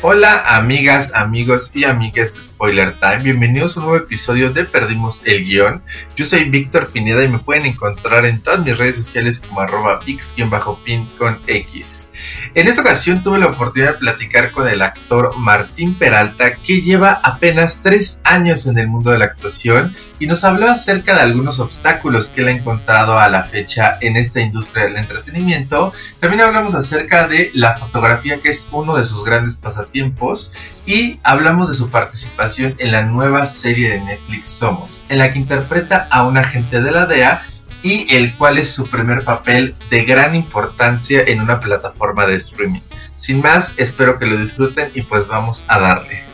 Hola 0.00 0.44
amigas, 0.46 1.12
amigos 1.16 1.72
y 1.74 1.82
amigas 1.82 2.32
Spoiler 2.40 3.00
Time, 3.00 3.24
bienvenidos 3.24 3.76
a 3.76 3.80
un 3.80 3.86
nuevo 3.86 4.04
episodio 4.04 4.52
de 4.52 4.64
Perdimos 4.64 5.22
el 5.24 5.42
Guión. 5.42 5.82
Yo 6.14 6.24
soy 6.24 6.44
Víctor 6.44 6.86
Pineda 6.90 7.24
y 7.24 7.28
me 7.28 7.40
pueden 7.40 7.66
encontrar 7.66 8.24
en 8.24 8.40
todas 8.40 8.60
mis 8.60 8.78
redes 8.78 8.94
sociales 8.94 9.40
como 9.40 9.60
arroba 9.60 9.98
pix-pin 9.98 11.10
con 11.18 11.40
X. 11.48 12.10
En 12.54 12.68
esta 12.68 12.82
ocasión 12.82 13.24
tuve 13.24 13.40
la 13.40 13.46
oportunidad 13.46 13.94
de 13.94 13.98
platicar 13.98 14.52
con 14.52 14.68
el 14.68 14.82
actor 14.82 15.36
Martín 15.36 15.98
Peralta 15.98 16.54
que 16.54 16.80
lleva 16.80 17.20
apenas 17.24 17.82
tres 17.82 18.20
años 18.22 18.66
en 18.66 18.78
el 18.78 18.86
mundo 18.86 19.10
de 19.10 19.18
la 19.18 19.24
actuación 19.24 19.96
y 20.20 20.28
nos 20.28 20.44
habló 20.44 20.68
acerca 20.68 21.16
de 21.16 21.22
algunos 21.22 21.58
obstáculos 21.58 22.28
que 22.28 22.42
él 22.42 22.48
ha 22.48 22.52
encontrado 22.52 23.18
a 23.18 23.28
la 23.28 23.42
fecha 23.42 23.98
en 24.00 24.16
esta 24.16 24.40
industria 24.40 24.84
del 24.84 24.96
entretenimiento. 24.96 25.92
También 26.20 26.42
hablamos 26.42 26.74
acerca 26.74 27.26
de 27.26 27.50
la 27.52 27.76
fotografía 27.78 28.40
que 28.40 28.50
es 28.50 28.68
uno 28.70 28.96
de 28.96 29.04
sus 29.04 29.24
grandes 29.24 29.56
pasatiempos 29.56 29.87
tiempos 29.90 30.52
y 30.86 31.18
hablamos 31.22 31.68
de 31.68 31.74
su 31.74 31.90
participación 31.90 32.74
en 32.78 32.92
la 32.92 33.02
nueva 33.02 33.46
serie 33.46 33.90
de 33.90 34.00
Netflix 34.00 34.48
Somos, 34.48 35.04
en 35.08 35.18
la 35.18 35.32
que 35.32 35.38
interpreta 35.38 36.08
a 36.10 36.24
un 36.24 36.36
agente 36.36 36.80
de 36.80 36.90
la 36.90 37.06
DEA 37.06 37.42
y 37.82 38.14
el 38.14 38.34
cual 38.34 38.58
es 38.58 38.72
su 38.72 38.88
primer 38.88 39.24
papel 39.24 39.74
de 39.90 40.04
gran 40.04 40.34
importancia 40.34 41.22
en 41.26 41.40
una 41.40 41.60
plataforma 41.60 42.26
de 42.26 42.36
streaming. 42.36 42.80
Sin 43.14 43.40
más, 43.40 43.74
espero 43.76 44.18
que 44.18 44.26
lo 44.26 44.36
disfruten 44.36 44.90
y 44.94 45.02
pues 45.02 45.26
vamos 45.26 45.64
a 45.68 45.78
darle. 45.78 46.24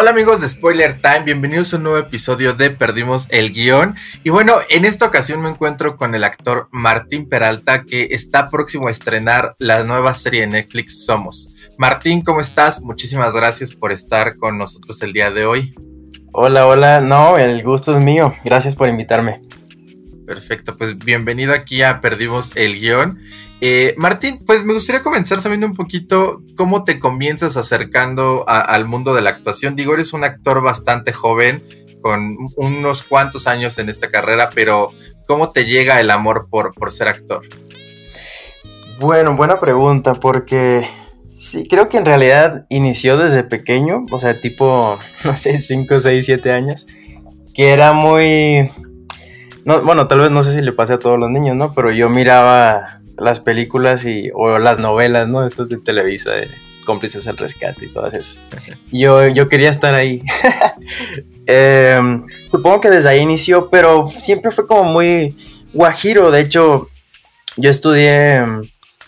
Hola 0.00 0.10
amigos 0.10 0.40
de 0.40 0.48
Spoiler 0.48 1.00
Time, 1.02 1.24
bienvenidos 1.24 1.74
a 1.74 1.76
un 1.76 1.82
nuevo 1.82 1.98
episodio 1.98 2.54
de 2.54 2.70
Perdimos 2.70 3.26
el 3.30 3.50
Guión. 3.50 3.96
Y 4.22 4.30
bueno, 4.30 4.54
en 4.70 4.84
esta 4.84 5.06
ocasión 5.06 5.42
me 5.42 5.48
encuentro 5.48 5.96
con 5.96 6.14
el 6.14 6.22
actor 6.22 6.68
Martín 6.70 7.28
Peralta 7.28 7.82
que 7.82 8.10
está 8.12 8.48
próximo 8.48 8.86
a 8.86 8.92
estrenar 8.92 9.56
la 9.58 9.82
nueva 9.82 10.14
serie 10.14 10.42
de 10.42 10.46
Netflix 10.46 11.04
Somos. 11.04 11.52
Martín, 11.78 12.22
¿cómo 12.22 12.40
estás? 12.40 12.80
Muchísimas 12.80 13.34
gracias 13.34 13.74
por 13.74 13.90
estar 13.90 14.36
con 14.36 14.56
nosotros 14.56 15.02
el 15.02 15.12
día 15.12 15.32
de 15.32 15.46
hoy. 15.46 15.74
Hola, 16.32 16.68
hola, 16.68 17.00
no, 17.00 17.36
el 17.36 17.64
gusto 17.64 17.98
es 17.98 18.00
mío, 18.00 18.36
gracias 18.44 18.76
por 18.76 18.88
invitarme. 18.88 19.42
Perfecto, 20.28 20.76
pues 20.76 20.96
bienvenido 20.96 21.52
aquí 21.52 21.82
a 21.82 22.00
Perdimos 22.00 22.52
el 22.54 22.78
Guión. 22.78 23.18
Eh, 23.60 23.94
Martín, 23.98 24.40
pues 24.46 24.64
me 24.64 24.72
gustaría 24.72 25.02
comenzar 25.02 25.40
sabiendo 25.40 25.66
un 25.66 25.74
poquito 25.74 26.42
cómo 26.56 26.84
te 26.84 27.00
comienzas 27.00 27.56
acercando 27.56 28.44
al 28.48 28.86
mundo 28.86 29.14
de 29.14 29.22
la 29.22 29.30
actuación. 29.30 29.74
Digo, 29.74 29.94
eres 29.94 30.12
un 30.12 30.24
actor 30.24 30.62
bastante 30.62 31.12
joven, 31.12 31.62
con 32.00 32.36
unos 32.56 33.02
cuantos 33.02 33.46
años 33.48 33.78
en 33.78 33.88
esta 33.88 34.10
carrera, 34.10 34.50
pero 34.54 34.92
¿cómo 35.26 35.50
te 35.50 35.64
llega 35.64 36.00
el 36.00 36.10
amor 36.10 36.48
por, 36.48 36.72
por 36.74 36.92
ser 36.92 37.08
actor? 37.08 37.42
Bueno, 39.00 39.36
buena 39.36 39.58
pregunta, 39.58 40.14
porque 40.14 40.88
sí, 41.36 41.64
creo 41.68 41.88
que 41.88 41.98
en 41.98 42.06
realidad 42.06 42.66
inició 42.68 43.16
desde 43.16 43.42
pequeño, 43.42 44.06
o 44.10 44.18
sea, 44.18 44.40
tipo, 44.40 44.98
no 45.24 45.36
sé, 45.36 45.60
5, 45.60 46.00
6, 46.00 46.24
7 46.24 46.52
años, 46.52 46.86
que 47.54 47.70
era 47.70 47.92
muy... 47.92 48.70
No, 49.64 49.82
bueno, 49.82 50.06
tal 50.06 50.20
vez 50.20 50.30
no 50.30 50.42
sé 50.42 50.54
si 50.54 50.62
le 50.62 50.72
pase 50.72 50.94
a 50.94 50.98
todos 50.98 51.18
los 51.18 51.30
niños, 51.30 51.54
¿no? 51.54 51.74
Pero 51.74 51.92
yo 51.92 52.08
miraba 52.08 53.02
las 53.18 53.40
películas 53.40 54.04
y, 54.04 54.30
o 54.34 54.58
las 54.58 54.78
novelas, 54.78 55.28
¿no? 55.28 55.44
Estos 55.46 55.68
de 55.68 55.78
Televisa, 55.78 56.32
de 56.32 56.48
cómplices 56.84 57.26
al 57.26 57.36
rescate 57.36 57.84
y 57.84 57.88
todas 57.88 58.14
esas. 58.14 58.40
Yo, 58.90 59.28
yo 59.28 59.48
quería 59.48 59.70
estar 59.70 59.94
ahí. 59.94 60.22
Em, 61.50 62.26
supongo 62.50 62.82
que 62.82 62.90
desde 62.90 63.08
ahí 63.08 63.20
inició, 63.20 63.70
pero 63.70 64.08
siempre 64.18 64.50
fue 64.50 64.66
como 64.66 64.84
muy 64.84 65.34
guajiro. 65.72 66.30
De 66.30 66.40
hecho, 66.40 66.90
yo 67.56 67.70
estudié 67.70 68.36
em, 68.36 68.62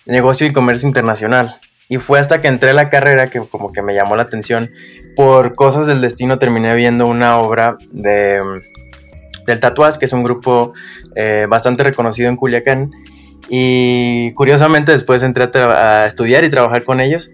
negocio 0.06 0.47
y 0.47 0.53
comercio 0.53 0.88
internacional. 0.88 1.59
Y 1.88 1.99
fue 1.99 2.19
hasta 2.19 2.41
que 2.41 2.49
entré 2.49 2.70
a 2.70 2.75
la 2.75 2.88
carrera 2.88 3.28
que 3.28 3.41
como 3.41 3.72
que 3.72 3.82
me 3.82 3.94
llamó 3.94 4.16
la 4.16 4.22
atención. 4.22 4.70
Por 5.16 5.54
cosas 5.54 5.87
del 5.87 6.00
destino 6.00 6.38
terminé 6.38 6.75
viendo 6.76 7.06
una 7.06 7.38
obra 7.38 7.76
de, 7.91 8.37
em, 8.37 8.62
del 9.47 9.60
Tatuaz, 9.60 9.99
que 9.99 10.06
es 10.06 10.12
un 10.12 10.22
grupo 10.22 10.72
eh, 11.16 11.47
bastante 11.49 11.82
reconocido 11.82 12.28
en 12.28 12.37
Culiacán. 12.37 12.91
Y 13.53 14.33
curiosamente 14.34 14.93
después 14.93 15.25
entré 15.25 15.50
a, 15.55 16.06
estudiar 16.06 16.44
y 16.44 16.50
trabajar 16.50 16.84
con 16.84 17.00
ellos. 17.00 17.31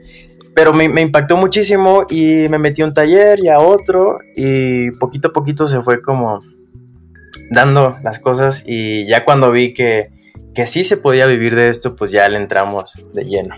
Pero 0.55 0.73
me, 0.73 0.85
impactó 0.85 1.37
muchísimo 1.37 2.07
y 2.09 2.49
me 2.49 2.59
metí 2.59 2.81
a 2.81 2.87
un 2.87 2.95
taller 2.95 3.39
y 3.41 3.49
a 3.49 3.59
otro 3.59 4.19
y 4.35 4.91
poquito 4.93 5.29
a 5.29 5.33
poquito 5.33 5.67
se 5.67 5.83
fue 5.83 6.01
como 6.01 6.39
dando 7.51 7.93
las 8.03 8.19
cosas 8.19 8.65
y 8.67 9.07
ya 9.07 9.23
cuando 9.23 9.53
vi 9.53 9.75
que, 9.75 10.09
que 10.55 10.67
sí 10.67 10.83
se 10.83 10.97
podía 10.97 11.27
vivir 11.27 11.55
de 11.55 11.69
esto, 11.69 11.95
pues 11.95 12.11
ya 12.11 12.27
le 12.31 12.39
entramos 12.39 12.95
de 13.13 13.25
lleno. 13.25 13.57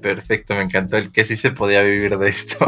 Perfecto, 0.00 0.54
me 0.54 0.62
encantó 0.62 0.96
el 0.96 1.12
que 1.12 1.26
sí 1.26 1.36
se 1.36 1.50
podía 1.50 1.82
vivir 1.82 2.16
de 2.16 2.28
esto. 2.30 2.64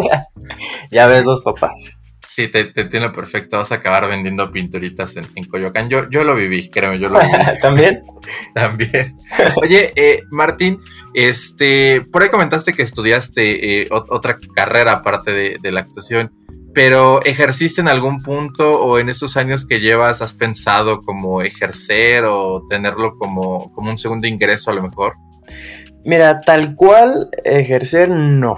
ya 0.92 1.08
ves 1.08 1.24
los 1.24 1.42
papás. 1.42 1.99
Sí, 2.22 2.48
te, 2.48 2.64
te, 2.64 2.82
entiendo 2.82 3.12
perfecto. 3.12 3.58
Vas 3.58 3.72
a 3.72 3.76
acabar 3.76 4.08
vendiendo 4.08 4.50
pinturitas 4.52 5.16
en, 5.16 5.26
en 5.34 5.44
Coyoacán. 5.46 5.88
Yo, 5.88 6.08
yo 6.10 6.22
lo 6.24 6.34
viví, 6.34 6.68
créeme, 6.68 6.98
yo 6.98 7.08
lo 7.08 7.18
viví. 7.18 7.32
¿También? 7.62 8.02
También. 8.54 9.16
Oye, 9.56 9.92
eh, 9.96 10.22
Martín, 10.30 10.80
este, 11.14 12.02
por 12.12 12.22
ahí 12.22 12.28
comentaste 12.28 12.72
que 12.72 12.82
estudiaste 12.82 13.82
eh, 13.82 13.88
otra 13.90 14.36
carrera 14.54 14.92
aparte 14.92 15.32
de, 15.32 15.58
de, 15.60 15.72
la 15.72 15.80
actuación, 15.80 16.30
pero 16.74 17.22
¿ejerciste 17.24 17.80
en 17.80 17.88
algún 17.88 18.22
punto 18.22 18.80
o 18.80 18.98
en 18.98 19.08
estos 19.08 19.36
años 19.36 19.66
que 19.66 19.80
llevas 19.80 20.22
has 20.22 20.34
pensado 20.34 21.00
como 21.00 21.42
ejercer 21.42 22.24
o 22.24 22.66
tenerlo 22.68 23.16
como, 23.16 23.72
como 23.72 23.90
un 23.90 23.98
segundo 23.98 24.26
ingreso 24.26 24.70
a 24.70 24.74
lo 24.74 24.82
mejor? 24.82 25.14
Mira, 26.04 26.40
tal 26.40 26.76
cual 26.76 27.28
ejercer 27.44 28.10
no, 28.10 28.56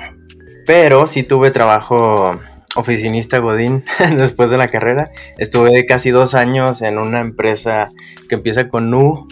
pero 0.66 1.06
sí 1.06 1.22
tuve 1.22 1.50
trabajo 1.50 2.38
oficinista 2.76 3.38
Godín 3.38 3.84
después 4.16 4.50
de 4.50 4.56
la 4.58 4.68
carrera. 4.68 5.10
Estuve 5.38 5.86
casi 5.86 6.10
dos 6.10 6.34
años 6.34 6.82
en 6.82 6.98
una 6.98 7.20
empresa 7.20 7.90
que 8.28 8.34
empieza 8.34 8.68
con 8.68 8.90
Nu 8.90 9.26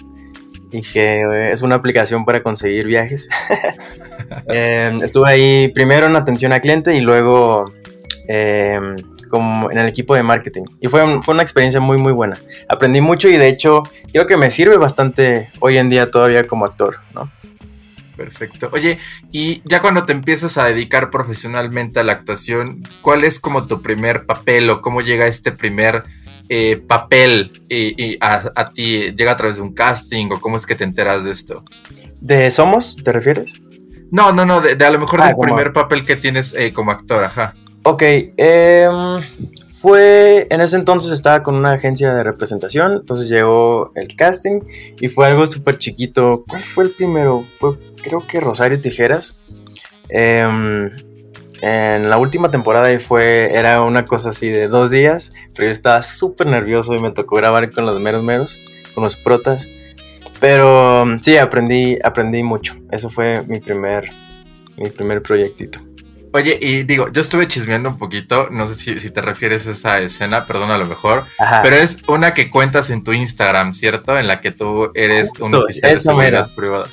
y 0.72 0.82
que 0.82 1.50
es 1.52 1.62
una 1.62 1.76
aplicación 1.76 2.24
para 2.24 2.42
conseguir 2.42 2.86
viajes. 2.86 3.28
Em, 4.46 5.02
estuve 5.02 5.28
ahí 5.28 5.68
primero 5.74 6.06
en 6.06 6.14
atención 6.14 6.52
a 6.52 6.60
cliente 6.60 6.94
y 6.94 7.00
luego 7.00 7.64
em, 8.28 8.96
como 9.28 9.70
en 9.70 9.78
el 9.78 9.88
equipo 9.88 10.14
de 10.14 10.22
marketing. 10.22 10.64
Y 10.80 10.88
fue, 10.88 11.22
fue 11.22 11.34
una 11.34 11.42
experiencia 11.42 11.80
muy, 11.80 11.96
muy 11.96 12.12
buena. 12.12 12.36
Aprendí 12.68 13.00
mucho 13.00 13.28
y 13.28 13.36
de 13.36 13.48
hecho 13.48 13.82
creo 14.12 14.26
que 14.26 14.36
me 14.36 14.50
sirve 14.50 14.76
bastante 14.76 15.48
hoy 15.60 15.78
en 15.78 15.88
día 15.88 16.10
todavía 16.10 16.46
como 16.46 16.64
actor, 16.64 16.98
¿no? 17.14 17.30
Perfecto. 18.20 18.68
Oye, 18.72 18.98
y 19.32 19.62
ya 19.64 19.80
cuando 19.80 20.04
te 20.04 20.12
empiezas 20.12 20.58
a 20.58 20.66
dedicar 20.66 21.08
profesionalmente 21.08 22.00
a 22.00 22.04
la 22.04 22.12
actuación, 22.12 22.82
¿cuál 23.00 23.24
es 23.24 23.40
como 23.40 23.66
tu 23.66 23.80
primer 23.80 24.26
papel 24.26 24.68
o 24.68 24.82
cómo 24.82 25.00
llega 25.00 25.26
este 25.26 25.52
primer 25.52 26.02
eh, 26.50 26.76
papel 26.76 27.62
y, 27.70 28.18
a, 28.20 28.72
ti? 28.74 29.12
¿Llega 29.12 29.32
a 29.32 29.36
través 29.38 29.56
de 29.56 29.62
un 29.62 29.72
casting 29.72 30.28
o 30.32 30.38
cómo 30.38 30.58
es 30.58 30.66
que 30.66 30.74
te 30.74 30.84
enteras 30.84 31.24
de 31.24 31.30
esto? 31.30 31.64
¿De 32.20 32.50
Somos, 32.50 32.98
te 33.02 33.10
refieres? 33.10 33.54
No, 34.10 34.32
no, 34.32 34.44
no, 34.44 34.60
de, 34.60 34.84
a 34.84 34.90
lo 34.90 34.98
mejor 34.98 35.22
ah, 35.22 35.28
del 35.28 35.36
primer 35.38 35.72
papel 35.72 36.04
que 36.04 36.16
tienes 36.16 36.52
eh, 36.52 36.74
como 36.74 36.90
actor, 36.90 37.24
ajá. 37.24 37.54
Ok, 37.84 38.02
eh, 38.02 38.88
fue, 39.80 40.46
en 40.50 40.60
ese 40.60 40.76
entonces 40.76 41.10
estaba 41.10 41.42
con 41.42 41.54
una 41.54 41.72
agencia 41.72 42.12
de 42.12 42.22
representación, 42.22 42.92
entonces 43.00 43.30
llegó 43.30 43.90
el 43.94 44.14
casting 44.14 44.60
y 45.00 45.08
fue 45.08 45.26
algo 45.26 45.46
súper 45.46 45.78
chiquito. 45.78 46.44
¿Cuál 46.46 46.62
fue 46.62 46.84
el 46.84 46.90
primero? 46.90 47.44
Fue 47.58 47.78
creo 48.02 48.20
que 48.20 48.40
Rosario 48.40 48.78
Tijeras. 48.78 49.40
Em, 50.10 50.90
en 51.62 52.10
la 52.10 52.18
última 52.18 52.50
temporada 52.50 52.98
fue, 53.00 53.54
era 53.54 53.80
una 53.82 54.04
cosa 54.04 54.30
así 54.30 54.48
de 54.48 54.68
dos 54.68 54.90
días, 54.90 55.32
pero 55.54 55.68
yo 55.68 55.72
estaba 55.72 56.02
súper 56.02 56.48
nervioso 56.48 56.94
y 56.94 56.98
me 56.98 57.10
tocó 57.10 57.36
grabar 57.36 57.70
con 57.70 57.86
los 57.86 57.98
meros 58.00 58.22
meros, 58.22 58.58
con 58.94 59.02
los 59.02 59.16
protas. 59.16 59.66
Pero 60.40 61.06
sí, 61.22 61.38
aprendí, 61.38 61.98
aprendí 62.04 62.42
mucho. 62.42 62.76
Eso 62.90 63.08
fue 63.08 63.42
mi 63.46 63.60
primer, 63.60 64.10
mi 64.76 64.90
primer 64.90 65.22
proyectito. 65.22 65.80
Oye, 66.32 66.58
y 66.60 66.84
digo, 66.84 67.10
yo 67.10 67.22
estuve 67.22 67.48
chismeando 67.48 67.88
un 67.88 67.98
poquito, 67.98 68.48
no 68.50 68.72
sé 68.72 69.00
si, 69.00 69.10
te 69.10 69.20
refieres 69.20 69.66
a 69.66 69.72
esa 69.72 69.98
escena, 69.98 70.46
perdón 70.46 70.70
a 70.70 70.78
lo 70.78 70.86
mejor, 70.86 71.24
pero 71.62 71.74
es 71.74 71.98
una 72.06 72.34
que 72.34 72.50
cuentas 72.50 72.90
en 72.90 73.02
tu 73.02 73.12
Instagram, 73.12 73.74
¿cierto? 73.74 74.16
En 74.16 74.28
la 74.28 74.40
que 74.40 74.52
tú 74.52 74.92
eres 74.94 75.32
un 75.40 75.56
oficial 75.56 75.94
de 75.94 76.00
seguridad 76.00 76.54
privada. 76.54 76.86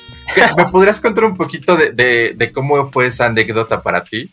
¿Me 0.56 0.66
podrías 0.66 1.00
contar 1.00 1.24
un 1.24 1.36
poquito 1.36 1.76
de, 1.76 2.50
cómo 2.52 2.90
fue 2.90 3.06
esa 3.06 3.26
anécdota 3.26 3.80
para 3.80 4.02
ti? 4.02 4.28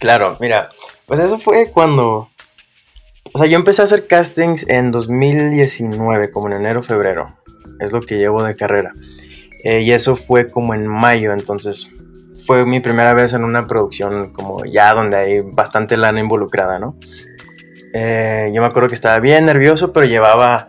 Claro, 0.00 0.36
mira, 0.40 0.68
pues 1.06 1.20
eso 1.20 1.38
fue 1.38 1.70
cuando... 1.70 2.28
O 3.32 3.38
sea, 3.38 3.46
yo 3.46 3.56
empecé 3.56 3.82
a 3.82 3.84
hacer 3.84 4.06
castings 4.06 4.68
en 4.68 4.90
2019, 4.90 6.30
como 6.30 6.48
en 6.48 6.54
enero, 6.54 6.82
febrero. 6.82 7.36
Es 7.80 7.92
lo 7.92 8.00
que 8.00 8.16
llevo 8.16 8.42
de 8.42 8.54
carrera. 8.54 8.92
Eh, 9.64 9.80
y 9.80 9.92
eso 9.92 10.14
fue 10.14 10.50
como 10.50 10.74
en 10.74 10.86
mayo, 10.86 11.32
entonces 11.32 11.90
fue 12.46 12.66
mi 12.66 12.80
primera 12.80 13.14
vez 13.14 13.32
en 13.34 13.44
una 13.44 13.66
producción 13.66 14.32
como 14.32 14.64
ya 14.64 14.92
donde 14.94 15.16
hay 15.16 15.40
bastante 15.40 15.96
lana 15.96 16.20
involucrada, 16.20 16.78
¿no? 16.78 16.96
Eh, 17.92 18.50
yo 18.52 18.60
me 18.60 18.66
acuerdo 18.66 18.88
que 18.88 18.94
estaba 18.94 19.18
bien 19.20 19.44
nervioso, 19.44 19.92
pero 19.92 20.06
llevaba 20.06 20.68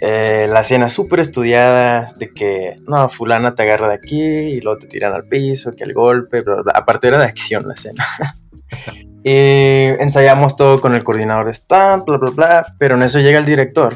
eh, 0.00 0.48
la 0.50 0.62
escena 0.62 0.88
súper 0.88 1.20
estudiada 1.20 2.12
de 2.16 2.32
que, 2.32 2.76
no, 2.88 3.08
fulana 3.08 3.54
te 3.54 3.62
agarra 3.62 3.88
de 3.88 3.94
aquí 3.94 4.20
y 4.20 4.60
luego 4.60 4.80
te 4.80 4.86
tiran 4.86 5.14
al 5.14 5.28
piso, 5.28 5.76
que 5.76 5.84
el 5.84 5.92
golpe, 5.92 6.40
bla, 6.40 6.62
bla. 6.62 6.72
aparte 6.74 7.08
era 7.08 7.18
de 7.18 7.24
acción 7.24 7.68
la 7.68 7.74
escena. 7.74 8.06
y 9.22 9.92
ensayamos 10.02 10.56
todo 10.56 10.80
con 10.80 10.94
el 10.94 11.04
coordinador 11.04 11.46
de 11.46 11.52
stand, 11.52 12.04
bla, 12.04 12.16
bla, 12.16 12.30
bla, 12.30 12.74
pero 12.78 12.96
en 12.96 13.02
eso 13.02 13.20
llega 13.20 13.38
el 13.38 13.44
director 13.44 13.94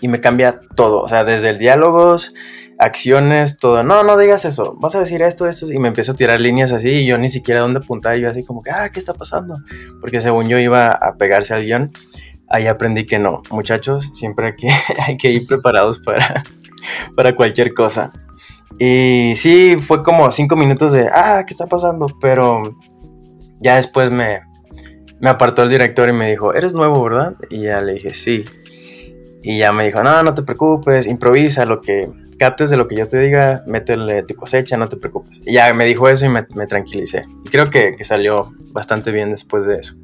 y 0.00 0.08
me 0.08 0.20
cambia 0.20 0.60
todo, 0.76 1.02
o 1.02 1.08
sea, 1.08 1.24
desde 1.24 1.50
el 1.50 1.58
diálogos, 1.58 2.32
acciones, 2.80 3.58
todo. 3.58 3.82
No, 3.82 4.02
no 4.02 4.16
digas 4.16 4.44
eso. 4.44 4.74
Vas 4.80 4.94
a 4.94 5.00
decir 5.00 5.22
esto, 5.22 5.46
esto. 5.46 5.70
Y 5.70 5.78
me 5.78 5.88
empieza 5.88 6.12
a 6.12 6.16
tirar 6.16 6.40
líneas 6.40 6.72
así 6.72 6.88
y 6.88 7.06
yo 7.06 7.18
ni 7.18 7.28
siquiera 7.28 7.60
dónde 7.60 7.80
apuntar. 7.80 8.18
Y 8.18 8.22
yo 8.22 8.30
así 8.30 8.42
como 8.42 8.62
que, 8.62 8.70
ah, 8.70 8.90
¿qué 8.90 8.98
está 8.98 9.14
pasando? 9.14 9.58
Porque 10.00 10.20
según 10.20 10.48
yo 10.48 10.58
iba 10.58 10.90
a 10.90 11.16
pegarse 11.16 11.54
al 11.54 11.64
guion, 11.64 11.92
ahí 12.48 12.66
aprendí 12.66 13.06
que 13.06 13.18
no. 13.18 13.42
Muchachos, 13.50 14.10
siempre 14.14 14.46
hay 14.46 14.56
que, 14.56 14.68
hay 15.06 15.16
que 15.16 15.30
ir 15.30 15.46
preparados 15.46 16.00
para, 16.00 16.42
para 17.16 17.34
cualquier 17.36 17.74
cosa. 17.74 18.12
Y 18.78 19.34
sí, 19.36 19.76
fue 19.82 20.02
como 20.02 20.32
cinco 20.32 20.56
minutos 20.56 20.92
de, 20.92 21.08
ah, 21.12 21.44
¿qué 21.46 21.52
está 21.52 21.66
pasando? 21.66 22.06
Pero 22.20 22.76
ya 23.60 23.76
después 23.76 24.10
me, 24.10 24.40
me 25.20 25.28
apartó 25.28 25.62
el 25.62 25.68
director 25.68 26.08
y 26.08 26.14
me 26.14 26.30
dijo, 26.30 26.54
eres 26.54 26.72
nuevo, 26.72 27.02
¿verdad? 27.04 27.34
Y 27.50 27.64
ya 27.64 27.82
le 27.82 27.94
dije, 27.94 28.14
sí. 28.14 28.46
Y 29.42 29.58
ya 29.58 29.72
me 29.72 29.86
dijo, 29.86 30.02
no, 30.02 30.22
no 30.22 30.34
te 30.34 30.42
preocupes, 30.42 31.06
improvisa 31.06 31.64
lo 31.64 31.80
que 31.80 32.08
captes 32.40 32.70
de 32.70 32.78
lo 32.78 32.88
que 32.88 32.96
yo 32.96 33.06
te 33.06 33.18
diga, 33.18 33.62
métele 33.66 34.22
tu 34.22 34.34
cosecha, 34.34 34.78
no 34.78 34.88
te 34.88 34.96
preocupes. 34.96 35.40
Y 35.44 35.52
ya 35.52 35.74
me 35.74 35.84
dijo 35.84 36.08
eso 36.08 36.24
y 36.24 36.30
me, 36.30 36.42
tranquilicé. 36.66 37.22
Y 37.44 37.50
creo 37.50 37.68
que, 37.68 38.02
salió 38.02 38.50
bastante 38.72 39.10
bien 39.10 39.30
después 39.30 39.66
de 39.66 39.76
eso. 39.76 39.94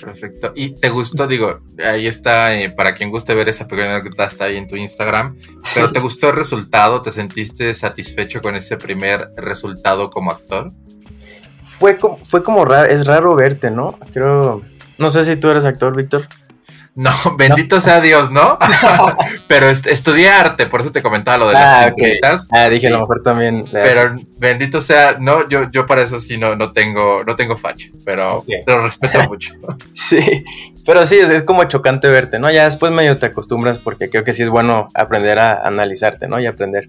Perfecto. 0.00 0.52
¿Y 0.54 0.76
te 0.76 0.88
gustó? 0.90 1.26
Digo, 1.26 1.60
ahí 1.84 2.06
está, 2.06 2.54
eh, 2.54 2.70
para 2.70 2.94
quien 2.94 3.10
guste 3.10 3.34
ver 3.34 3.48
esa 3.48 3.66
pequeña 3.66 3.96
anécdota, 3.96 4.24
está 4.24 4.44
ahí 4.44 4.56
en 4.56 4.68
tu 4.68 4.76
Instagram. 4.76 5.36
Pero 5.74 5.90
¿te 5.90 5.98
gustó 6.06 6.30
el 6.30 6.36
resultado? 6.36 7.02
¿Te 7.02 7.10
sentiste 7.10 7.74
satisfecho 7.74 8.40
con 8.40 8.54
ese 8.54 8.76
primer 8.76 9.30
resultado 9.36 10.10
como 10.10 10.30
actor? 10.30 10.72
Fue 11.58 11.96
como, 11.96 12.18
fue 12.18 12.44
como 12.44 12.64
raro, 12.64 12.88
es 12.88 13.04
raro 13.04 13.34
verte, 13.34 13.72
¿no? 13.72 13.98
Creo, 14.12 14.62
no 14.98 15.10
sé 15.10 15.24
si 15.24 15.34
tú 15.34 15.50
eres 15.50 15.64
actor, 15.64 15.96
Víctor. 15.96 16.28
No, 16.96 17.10
bendito 17.36 17.80
sea 17.80 18.00
Dios, 18.00 18.30
¿no? 18.30 18.56
pero 19.48 19.68
estudié 19.68 20.28
arte, 20.28 20.66
por 20.66 20.80
eso 20.80 20.92
te 20.92 21.02
comentaba 21.02 21.38
lo 21.38 21.48
de 21.48 21.54
las 21.54 21.90
ah, 21.90 22.36
Ah, 22.52 22.68
dije, 22.68 22.86
a 22.86 22.90
lo 22.90 23.00
mejor 23.00 23.22
también. 23.22 23.64
Pero 23.72 24.14
bendito 24.38 24.80
sea, 24.80 25.16
no, 25.18 25.48
yo, 25.48 25.70
yo 25.70 25.86
para 25.86 26.02
eso 26.02 26.20
sí 26.20 26.38
no, 26.38 26.54
no 26.54 26.72
tengo, 26.72 27.24
no 27.24 27.34
tengo 27.34 27.56
facha, 27.56 27.88
pero 28.04 28.44
lo 28.66 28.82
respeto 28.82 29.24
mucho. 29.24 29.54
sí, 29.94 30.44
pero 30.86 31.04
sí, 31.04 31.16
es, 31.16 31.42
como 31.42 31.64
chocante 31.64 32.08
verte, 32.08 32.38
¿no? 32.38 32.50
Ya 32.50 32.64
después 32.64 32.92
medio 32.92 33.18
te 33.18 33.26
acostumbras 33.26 33.78
porque 33.78 34.08
creo 34.08 34.22
que 34.22 34.32
sí 34.32 34.42
es 34.42 34.48
bueno 34.48 34.88
aprender 34.94 35.40
a 35.40 35.66
analizarte, 35.66 36.28
¿no? 36.28 36.40
Y 36.40 36.46
aprender. 36.46 36.86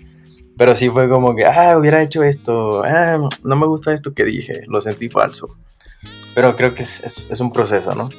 Pero 0.56 0.76
sí 0.76 0.90
fue 0.90 1.10
como 1.10 1.36
que, 1.36 1.46
ah, 1.46 1.78
hubiera 1.78 2.02
hecho 2.04 2.24
esto, 2.24 2.84
ah, 2.84 3.28
no 3.44 3.56
me 3.56 3.66
gusta 3.66 3.92
esto 3.92 4.14
que 4.14 4.24
dije, 4.24 4.62
lo 4.68 4.82
sentí 4.82 5.10
falso. 5.10 5.48
Pero 6.36 6.56
creo 6.56 6.76
que 6.76 6.84
es, 6.84 7.28
es 7.28 7.40
un 7.40 7.52
proceso, 7.52 7.96
¿no? 7.96 8.10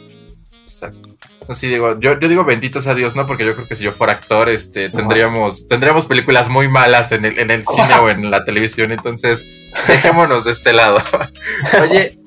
Exacto. 0.62 1.16
Sí, 1.54 1.68
digo, 1.68 1.98
yo, 2.00 2.18
yo 2.18 2.28
digo 2.28 2.44
benditos 2.44 2.86
a 2.86 2.94
Dios, 2.94 3.14
¿no? 3.14 3.26
Porque 3.26 3.44
yo 3.44 3.54
creo 3.54 3.68
que 3.68 3.76
si 3.76 3.84
yo 3.84 3.92
fuera 3.92 4.14
actor, 4.14 4.48
este, 4.48 4.90
tendríamos, 4.90 5.66
tendríamos 5.68 6.06
películas 6.06 6.48
muy 6.48 6.68
malas 6.68 7.12
en 7.12 7.24
el, 7.24 7.38
en 7.38 7.50
el 7.50 7.64
cine 7.66 7.94
o 7.94 8.08
en 8.08 8.30
la 8.30 8.44
televisión, 8.44 8.90
entonces 8.92 9.46
dejémonos 9.86 10.44
de 10.44 10.52
este 10.52 10.72
lado. 10.72 11.00
Oye, 11.80 12.18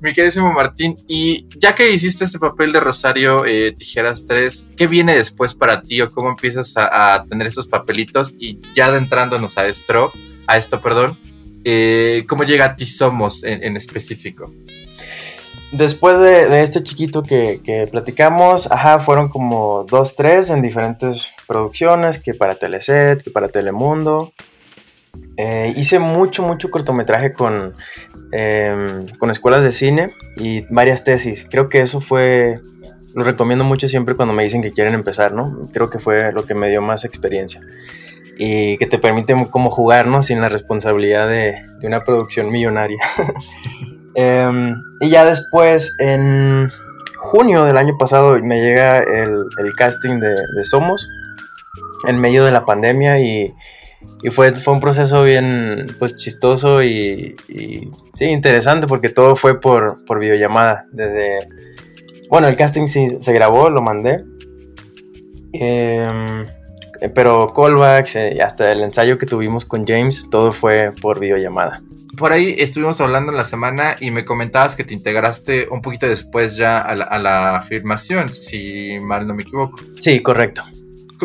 mi 0.00 0.12
queridísimo 0.12 0.52
Martín, 0.52 0.96
y 1.08 1.46
ya 1.58 1.74
que 1.74 1.90
hiciste 1.90 2.24
este 2.24 2.38
papel 2.38 2.72
de 2.72 2.80
Rosario 2.80 3.44
eh, 3.46 3.72
Tijeras 3.72 4.26
3, 4.26 4.68
¿qué 4.76 4.86
viene 4.86 5.16
después 5.16 5.54
para 5.54 5.82
ti 5.82 6.00
o 6.00 6.10
cómo 6.10 6.30
empiezas 6.30 6.74
a, 6.76 7.24
tener 7.28 7.46
esos 7.46 7.66
papelitos? 7.66 8.34
Y 8.38 8.60
ya 8.74 8.86
adentrándonos 8.86 9.58
a 9.58 9.66
esto, 9.66 10.12
a 10.46 10.56
esto, 10.56 10.80
perdón, 10.80 11.18
eh, 11.64 12.24
¿cómo 12.28 12.44
llega 12.44 12.64
a 12.64 12.76
ti 12.76 12.86
Somos 12.86 13.44
en, 13.44 13.62
en 13.62 13.76
específico? 13.76 14.52
Después 15.72 16.20
de, 16.20 16.62
este 16.62 16.82
chiquito 16.82 17.22
que, 17.22 17.88
platicamos, 17.90 18.70
ajá, 18.70 18.98
fueron 18.98 19.30
como 19.30 19.84
dos, 19.88 20.16
tres 20.16 20.50
en 20.50 20.60
diferentes 20.60 21.28
producciones, 21.46 22.18
que 22.18 22.34
para 22.34 22.56
Teleset, 22.56 23.22
que 23.22 23.30
para 23.30 23.48
Telemundo. 23.48 24.34
Eh, 25.38 25.72
hice 25.74 25.98
mucho, 25.98 26.42
mucho 26.42 26.70
cortometraje 26.70 27.32
con, 27.32 27.74
em, 28.32 29.06
con 29.18 29.30
escuelas 29.30 29.64
de 29.64 29.72
cine 29.72 30.10
y 30.36 30.60
varias 30.68 31.04
tesis. 31.04 31.46
Creo 31.50 31.70
que 31.70 31.80
eso 31.80 32.02
fue, 32.02 32.56
lo 33.14 33.24
recomiendo 33.24 33.64
mucho 33.64 33.88
siempre 33.88 34.14
cuando 34.14 34.34
me 34.34 34.42
dicen 34.42 34.60
que 34.60 34.72
quieren 34.72 34.92
empezar, 34.92 35.32
¿no? 35.32 35.58
Creo 35.72 35.88
que 35.88 35.98
fue 35.98 36.32
lo 36.32 36.44
que 36.44 36.54
me 36.54 36.68
dio 36.68 36.82
más 36.82 37.06
experiencia 37.06 37.62
y 38.36 38.76
que 38.76 38.86
te 38.86 38.98
permite 38.98 39.34
como 39.50 39.70
jugar, 39.70 40.06
¿no? 40.06 40.22
Sin 40.22 40.42
la 40.42 40.50
responsabilidad 40.50 41.28
de, 41.28 41.62
de 41.80 41.86
una 41.86 42.00
producción 42.00 42.50
millonaria. 42.50 43.00
Em, 44.14 44.74
y 45.00 45.10
ya 45.10 45.24
después, 45.24 45.94
en 45.98 46.70
junio 47.16 47.64
del 47.64 47.76
año 47.76 47.96
pasado, 47.98 48.38
me 48.42 48.60
llega 48.60 48.98
el, 48.98 49.46
casting 49.76 50.18
de, 50.20 50.34
Somos 50.64 51.08
en 52.06 52.18
medio 52.18 52.44
de 52.44 52.52
la 52.52 52.64
pandemia 52.64 53.20
y, 53.20 53.52
fue, 54.30 54.56
fue 54.56 54.74
un 54.74 54.80
proceso 54.80 55.22
bien 55.22 55.86
pues 55.98 56.16
chistoso 56.16 56.82
y, 56.82 57.36
sí, 58.14 58.24
interesante 58.24 58.86
porque 58.86 59.08
todo 59.08 59.36
fue 59.36 59.60
por, 59.60 60.04
por 60.04 60.18
videollamada. 60.18 60.86
Desde, 60.92 61.38
bueno, 62.28 62.48
el 62.48 62.56
casting 62.56 62.86
sí, 62.86 63.16
se 63.18 63.32
grabó, 63.32 63.70
lo 63.70 63.82
mandé. 63.82 64.24
Em, 65.52 66.46
pero 67.14 67.52
callbacks, 67.52 68.14
y 68.14 68.18
eh, 68.18 68.42
hasta 68.42 68.70
el 68.70 68.82
ensayo 68.82 69.18
que 69.18 69.26
tuvimos 69.26 69.64
con 69.64 69.86
James, 69.86 70.28
todo 70.30 70.52
fue 70.52 70.92
por 71.00 71.18
videollamada 71.18 71.82
por 72.16 72.32
ahí 72.32 72.54
estuvimos 72.58 73.00
hablando 73.00 73.32
en 73.32 73.38
la 73.38 73.44
semana 73.44 73.96
y 73.98 74.10
me 74.10 74.24
comentabas 74.24 74.74
que 74.76 74.84
te 74.84 74.94
integraste 74.94 75.68
un 75.70 75.80
poquito 75.80 76.06
después 76.06 76.56
ya 76.56 76.78
a 76.80 76.94
la, 76.94 77.04
a 77.04 77.56
afirmación, 77.56 78.32
si 78.34 78.98
mal 79.00 79.26
no 79.26 79.34
me 79.34 79.42
equivoco. 79.42 79.78
Sí, 80.00 80.20
correcto. 80.20 80.62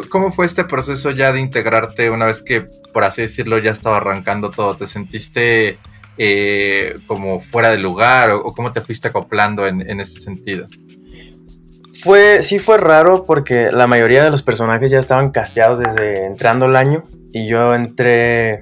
¿Cómo 0.09 0.31
fue 0.31 0.45
este 0.45 0.63
proceso 0.63 1.11
ya 1.11 1.33
de 1.33 1.39
integrarte 1.39 2.09
una 2.09 2.25
vez 2.25 2.43
que, 2.43 2.65
por 2.93 3.03
así 3.03 3.23
decirlo, 3.23 3.57
ya 3.57 3.71
estaba 3.71 3.97
arrancando 3.97 4.51
todo? 4.51 4.77
¿Te 4.77 4.87
sentiste 4.87 5.79
eh, 6.17 6.97
como 7.07 7.41
fuera 7.41 7.71
de 7.71 7.79
lugar 7.79 8.31
o, 8.31 8.53
cómo 8.53 8.71
te 8.71 8.81
fuiste 8.81 9.07
acoplando 9.07 9.67
en, 9.67 9.89
en 9.89 9.99
ese 9.99 10.19
sentido? 10.19 10.67
Fue, 12.01 12.43
sí 12.43 12.59
fue 12.59 12.77
raro 12.77 13.25
porque 13.25 13.71
la 13.71 13.87
mayoría 13.87 14.23
de 14.23 14.29
los 14.29 14.43
personajes 14.43 14.91
ya 14.91 14.99
estaban 14.99 15.31
casteados 15.31 15.79
desde 15.79 16.25
entrando 16.25 16.67
el 16.67 16.75
año 16.75 17.05
y 17.33 17.47
yo 17.47 17.73
entré 17.73 18.61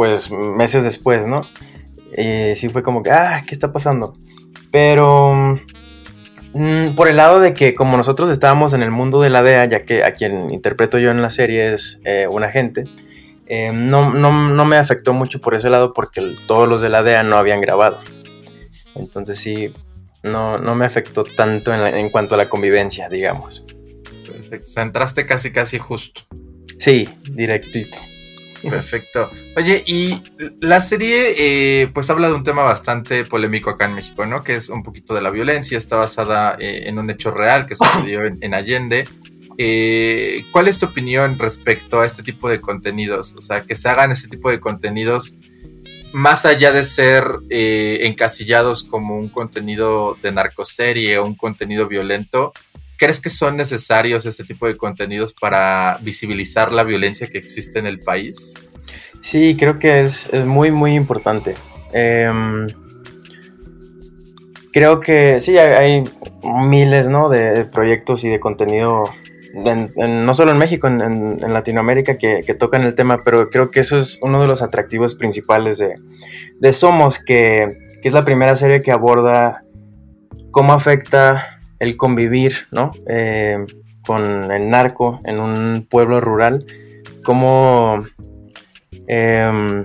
pues 0.00 0.30
meses 0.30 0.82
después, 0.82 1.26
¿no? 1.26 1.42
Y 2.16 2.56
sí 2.56 2.70
fue 2.70 2.82
como 2.82 3.02
que, 3.02 3.10
ah, 3.10 3.44
¿qué 3.46 3.54
está 3.54 3.70
pasando? 3.70 4.14
Pero 4.72 5.60
mm, 6.54 6.94
por 6.96 7.06
el 7.06 7.16
lado 7.16 7.38
de 7.38 7.52
que 7.52 7.74
como 7.74 7.98
nosotros 7.98 8.30
estábamos 8.30 8.72
en 8.72 8.82
el 8.82 8.90
mundo 8.90 9.20
de 9.20 9.28
la 9.28 9.42
DEA, 9.42 9.66
ya 9.66 9.82
que 9.82 10.02
a 10.02 10.14
quien 10.14 10.50
interpreto 10.52 10.98
yo 10.98 11.10
en 11.10 11.20
la 11.20 11.30
serie 11.30 11.74
es 11.74 12.00
eh, 12.06 12.26
un 12.30 12.44
agente, 12.44 12.84
eh, 13.44 13.72
no, 13.74 14.14
no, 14.14 14.64
me 14.64 14.78
afectó 14.78 15.12
mucho 15.12 15.38
por 15.38 15.54
ese 15.54 15.68
lado 15.68 15.92
porque 15.92 16.34
todos 16.46 16.66
los 16.66 16.80
de 16.80 16.88
la 16.88 17.02
DEA 17.02 17.22
no 17.22 17.36
habían 17.36 17.60
grabado. 17.60 18.00
Entonces 18.94 19.38
sí, 19.38 19.70
no, 20.22 20.56
no 20.56 20.74
me 20.76 20.86
afectó 20.86 21.24
tanto 21.24 21.74
en, 21.74 21.94
en, 21.94 22.08
cuanto 22.08 22.36
a 22.36 22.38
la 22.38 22.48
convivencia, 22.48 23.10
digamos. 23.10 23.66
Perfecto, 24.26 24.66
o 24.66 24.70
sea, 24.70 24.82
entraste 24.82 25.26
casi 25.26 25.52
casi 25.52 25.78
justo. 25.78 26.22
Sí, 26.78 27.06
directito. 27.32 27.98
Perfecto. 28.68 29.30
Oye, 29.56 29.82
y 29.86 30.22
la 30.60 30.80
serie 30.80 31.34
eh, 31.38 31.88
pues 31.92 32.10
habla 32.10 32.28
de 32.28 32.34
un 32.34 32.44
tema 32.44 32.62
bastante 32.62 33.24
polémico 33.24 33.70
acá 33.70 33.86
en 33.86 33.94
México, 33.94 34.26
¿no? 34.26 34.44
Que 34.44 34.56
es 34.56 34.68
un 34.68 34.82
poquito 34.82 35.14
de 35.14 35.22
la 35.22 35.30
violencia, 35.30 35.78
está 35.78 35.96
basada 35.96 36.56
eh, 36.58 36.82
en 36.86 36.98
un 36.98 37.10
hecho 37.10 37.30
real 37.30 37.66
que 37.66 37.74
sucedió 37.74 38.24
en, 38.24 38.54
Allende. 38.54 39.04
Eh, 39.58 40.44
¿Cuál 40.52 40.68
es 40.68 40.78
tu 40.78 40.86
opinión 40.86 41.38
respecto 41.38 42.00
a 42.00 42.06
este 42.06 42.22
tipo 42.22 42.48
de 42.48 42.60
contenidos? 42.60 43.34
O 43.36 43.40
sea, 43.40 43.62
que 43.62 43.74
se 43.74 43.88
hagan 43.88 44.12
este 44.12 44.28
tipo 44.28 44.50
de 44.50 44.60
contenidos 44.60 45.34
más 46.12 46.44
allá 46.44 46.72
de 46.72 46.84
ser 46.84 47.24
encasillados 47.50 48.82
como 48.82 49.16
un 49.16 49.28
contenido 49.28 50.16
de 50.20 50.32
narcoserie 50.32 51.18
o 51.18 51.24
un 51.24 51.36
contenido 51.36 51.86
violento, 51.86 52.52
¿Crees 53.00 53.18
que 53.18 53.30
son 53.30 53.56
necesarios 53.56 54.26
este 54.26 54.44
tipo 54.44 54.66
de 54.66 54.76
contenidos 54.76 55.32
para 55.32 55.98
visibilizar 56.02 56.70
la 56.70 56.84
violencia 56.84 57.28
que 57.28 57.38
existe 57.38 57.78
en 57.78 57.86
el 57.86 58.00
país? 58.00 58.52
Sí, 59.22 59.56
creo 59.58 59.78
que 59.78 60.02
es, 60.02 60.28
muy, 60.44 60.70
muy 60.70 60.94
importante. 60.96 61.54
Em, 61.94 62.66
creo 64.70 65.00
que 65.00 65.40
sí, 65.40 65.56
hay, 65.56 66.04
miles 66.42 67.08
¿no? 67.08 67.30
de, 67.30 67.64
proyectos 67.64 68.22
y 68.22 68.28
de 68.28 68.38
contenido 68.38 69.04
no 69.96 70.34
solo 70.34 70.52
en 70.52 70.58
México, 70.58 70.86
en, 70.86 71.40
Latinoamérica 71.40 72.18
que, 72.18 72.54
tocan 72.58 72.82
el 72.82 72.94
tema, 72.94 73.22
pero 73.24 73.48
creo 73.48 73.70
que 73.70 73.80
eso 73.80 73.98
es 73.98 74.18
uno 74.20 74.42
de 74.42 74.46
los 74.46 74.60
atractivos 74.60 75.14
principales 75.14 75.78
de, 75.78 76.72
Somos, 76.74 77.18
que, 77.18 77.66
es 78.04 78.12
la 78.12 78.26
primera 78.26 78.56
serie 78.56 78.80
que 78.80 78.92
aborda 78.92 79.64
cómo 80.50 80.74
afecta 80.74 81.59
el 81.80 81.96
convivir 81.96 82.68
¿no? 82.70 82.92
Eh, 83.08 83.58
con 84.06 84.52
el 84.52 84.70
narco 84.70 85.20
en 85.24 85.40
un 85.40 85.86
pueblo 85.88 86.20
rural, 86.20 86.64
cómo... 87.24 88.04
Em, 89.08 89.84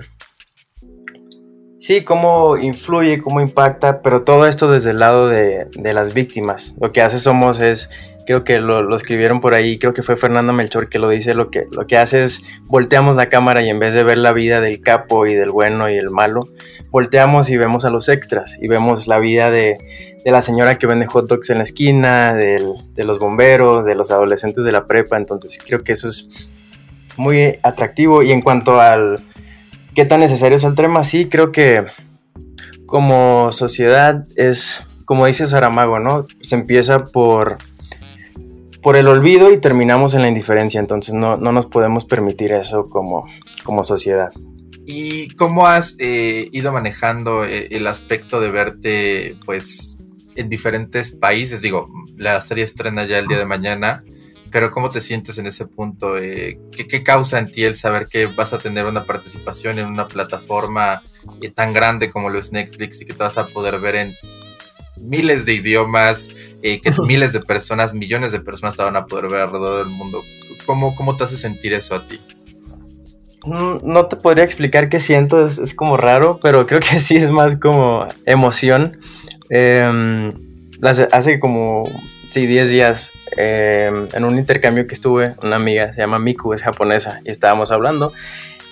sí, 1.79 2.03
cómo 2.03 2.57
influye, 2.57 3.21
cómo 3.21 3.41
impacta, 3.41 4.01
pero 4.01 4.23
todo 4.23 4.45
esto 4.45 4.71
desde 4.71 4.91
el 4.91 4.99
lado 4.99 5.27
de, 5.27 5.67
de 5.75 5.93
las 5.93 6.13
víctimas. 6.13 6.75
Lo 6.79 6.91
que 6.91 7.01
hace 7.01 7.19
Somos 7.19 7.59
es 7.59 7.89
creo 8.25 8.43
que 8.43 8.59
lo, 8.59 8.95
escribieron 8.95 9.39
por 9.39 9.53
ahí, 9.53 9.77
creo 9.77 9.93
que 9.93 10.03
fue 10.03 10.17
Fernando 10.17 10.51
Melchor 10.51 10.89
que 10.89 10.99
lo 10.99 11.09
dice, 11.09 11.33
lo 11.33 11.49
que, 11.49 11.63
lo 11.71 11.87
que 11.87 11.97
hace 11.97 12.23
es 12.23 12.41
volteamos 12.65 13.15
la 13.15 13.27
cámara 13.27 13.61
y 13.61 13.69
en 13.69 13.79
vez 13.79 13.93
de 13.93 14.03
ver 14.03 14.17
la 14.17 14.33
vida 14.33 14.61
del 14.61 14.81
capo 14.81 15.25
y 15.27 15.35
del 15.35 15.51
bueno 15.51 15.89
y 15.89 15.95
el 15.95 16.09
malo, 16.09 16.49
volteamos 16.89 17.49
y 17.49 17.57
vemos 17.57 17.85
a 17.85 17.89
los 17.89 18.09
extras 18.09 18.57
y 18.61 18.67
vemos 18.67 19.07
la 19.07 19.19
vida 19.19 19.51
de, 19.51 19.77
la 20.31 20.41
señora 20.41 20.77
que 20.77 20.87
vende 20.87 21.05
hot 21.05 21.27
dogs 21.27 21.49
en 21.49 21.57
la 21.57 21.63
esquina, 21.63 22.33
de 22.33 22.59
los 22.97 23.19
bomberos, 23.19 23.85
de 23.85 23.95
los 23.95 24.11
adolescentes 24.11 24.63
de 24.63 24.71
la 24.71 24.87
prepa, 24.87 25.17
entonces 25.17 25.59
creo 25.63 25.83
que 25.83 25.91
eso 25.91 26.09
es 26.09 26.29
muy 27.17 27.59
atractivo 27.63 28.23
y 28.23 28.31
en 28.31 28.41
cuanto 28.41 28.79
al 28.81 29.23
qué 29.93 30.05
tan 30.05 30.19
necesario 30.19 30.57
es 30.57 30.63
el 30.63 30.75
tema, 30.75 31.03
sí, 31.03 31.27
creo 31.27 31.51
que 31.51 31.85
como 32.85 33.51
sociedad 33.51 34.25
es, 34.35 34.83
como 35.05 35.25
dice 35.25 35.47
Saramago, 35.47 35.99
¿no? 35.99 36.25
Se 36.41 36.55
empieza 36.55 37.05
por 37.05 37.57
por 38.85 38.97
el 38.97 39.07
olvido 39.07 39.51
y 39.51 39.59
terminamos 39.59 40.13
en 40.13 40.21
la 40.21 40.27
indiferencia, 40.27 40.79
entonces 40.79 41.15
no, 41.15 41.37
nos 41.37 41.65
podemos 41.65 42.05
permitir 42.05 42.53
eso 42.53 42.85
como, 42.85 43.25
como 43.63 43.83
sociedad. 43.83 44.29
¿Y 44.85 45.29
cómo 45.29 45.65
has 45.65 45.95
eh, 45.97 46.49
ido 46.51 46.71
manejando 46.71 47.45
eh, 47.45 47.67
el 47.71 47.87
aspecto 47.87 48.39
de 48.39 48.51
verte 48.51 49.35
pues 49.43 49.94
en 50.35 50.49
diferentes 50.49 51.11
países? 51.11 51.61
Digo, 51.61 51.89
la 52.17 52.41
serie 52.41 52.63
estrena 52.63 53.05
ya 53.05 53.19
el 53.19 53.27
día 53.27 53.37
de 53.37 53.45
mañana, 53.45 54.03
pero 54.51 54.71
¿cómo 54.71 54.89
te 54.89 55.01
sientes 55.01 55.37
en 55.37 55.47
ese 55.47 55.65
punto? 55.65 56.17
Eh, 56.17 56.59
¿qué, 56.71 57.03
causa 57.03 57.39
en 57.39 57.51
ti 57.51 57.63
el 57.63 57.75
saber 57.75 58.07
que 58.07 58.25
vas 58.27 58.53
a 58.53 58.59
tener 58.59 58.85
una 58.85 59.03
participación 59.03 59.79
en 59.79 59.87
una 59.87 60.07
plataforma 60.07 61.01
tan 61.55 61.73
grande 61.73 62.09
como 62.11 62.29
lo 62.29 62.39
es 62.39 62.51
Netflix 62.51 63.01
y 63.01 63.05
que 63.05 63.13
te 63.13 63.23
vas 63.23 63.37
a 63.37 63.47
poder 63.47 63.79
ver 63.79 63.95
en 63.95 64.15
miles 64.97 65.45
de 65.45 65.53
idiomas, 65.53 66.31
eh, 66.61 66.81
que 66.81 66.91
miles 67.05 67.33
de 67.33 67.41
personas, 67.41 67.93
millones 67.93 68.31
de 68.31 68.39
personas 68.39 68.75
te 68.75 68.83
van 68.83 68.95
a 68.95 69.05
poder 69.05 69.27
ver 69.27 69.41
alrededor 69.41 69.85
del 69.85 69.93
mundo. 69.93 70.23
¿Cómo, 70.65 70.95
cómo 70.95 71.15
te 71.15 71.25
hace 71.25 71.37
sentir 71.37 71.73
eso 71.73 71.95
a 71.95 72.07
ti? 72.07 72.19
Mm, 73.45 73.77
no 73.83 74.07
te 74.07 74.15
podría 74.15 74.43
explicar 74.43 74.89
qué 74.89 74.99
siento, 74.99 75.45
es, 75.45 75.75
como 75.75 75.97
raro, 75.97 76.39
pero 76.41 76.65
creo 76.65 76.79
que 76.79 76.99
sí 76.99 77.17
es 77.17 77.29
más 77.29 77.57
como 77.57 78.07
emoción. 78.25 78.99
Em, 79.49 80.33
hace 80.81 81.39
como, 81.39 81.83
sí, 82.29 82.45
10 82.45 82.69
días, 82.69 83.11
em, 83.37 84.07
en 84.13 84.25
un 84.25 84.37
intercambio 84.37 84.87
que 84.87 84.93
estuve, 84.93 85.35
una 85.41 85.55
amiga 85.57 85.93
se 85.93 86.01
llama 86.01 86.19
Miku, 86.19 86.53
es 86.53 86.61
japonesa, 86.61 87.21
y 87.23 87.31
estábamos 87.31 87.71
hablando. 87.71 88.13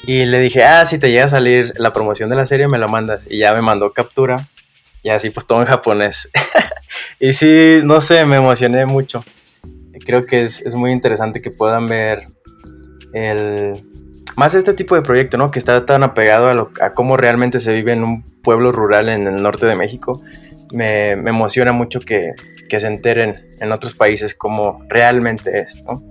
Y 0.05 0.25
le 0.25 0.39
dije, 0.39 0.63
ah, 0.63 0.85
si 0.85 0.97
te 0.99 1.09
llega 1.09 1.25
a 1.25 1.29
salir 1.29 1.73
la 1.77 1.93
promoción 1.93 2.29
de 2.29 2.35
la 2.35 2.45
serie, 2.45 2.67
me 2.67 2.77
la 2.77 2.87
mandas. 2.87 3.25
Y 3.29 3.37
ya 3.39 3.53
me 3.53 3.61
mandó 3.61 3.93
captura 3.93 4.47
y 5.01 5.09
así 5.09 5.29
pues 5.29 5.47
todo 5.47 5.61
en 5.61 5.67
japonés. 5.67 6.29
y 7.19 7.33
sí, 7.33 7.79
no 7.83 8.01
sé, 8.01 8.25
me 8.25 8.35
emocioné 8.37 8.85
mucho. 8.85 9.23
Creo 10.05 10.25
que 10.25 10.43
es, 10.43 10.75
muy 10.75 10.91
interesante 10.91 11.41
que 11.41 11.51
puedan 11.51 11.87
ver 11.87 12.27
el... 13.13 13.73
Más 14.35 14.55
este 14.55 14.73
tipo 14.73 14.95
de 14.95 15.03
proyecto, 15.03 15.37
¿no? 15.37 15.51
Que 15.51 15.59
está 15.59 15.85
tan 15.85 16.03
apegado 16.03 16.47
a, 16.47 16.53
lo, 16.53 16.71
a 16.81 16.93
cómo 16.93 17.15
realmente 17.17 17.59
se 17.59 17.71
vive 17.71 17.93
en 17.93 18.03
un 18.03 18.23
pueblo 18.41 18.71
rural 18.71 19.07
en 19.07 19.27
el 19.27 19.41
norte 19.41 19.67
de 19.67 19.75
México. 19.75 20.21
Me, 20.73 21.11
emociona 21.11 21.71
mucho 21.71 21.99
que, 21.99 22.33
se 22.69 22.87
enteren 22.87 23.35
en 23.61 23.71
otros 23.71 23.93
países 23.93 24.33
cómo 24.33 24.83
realmente 24.89 25.59
es, 25.61 25.83
¿no? 25.83 26.01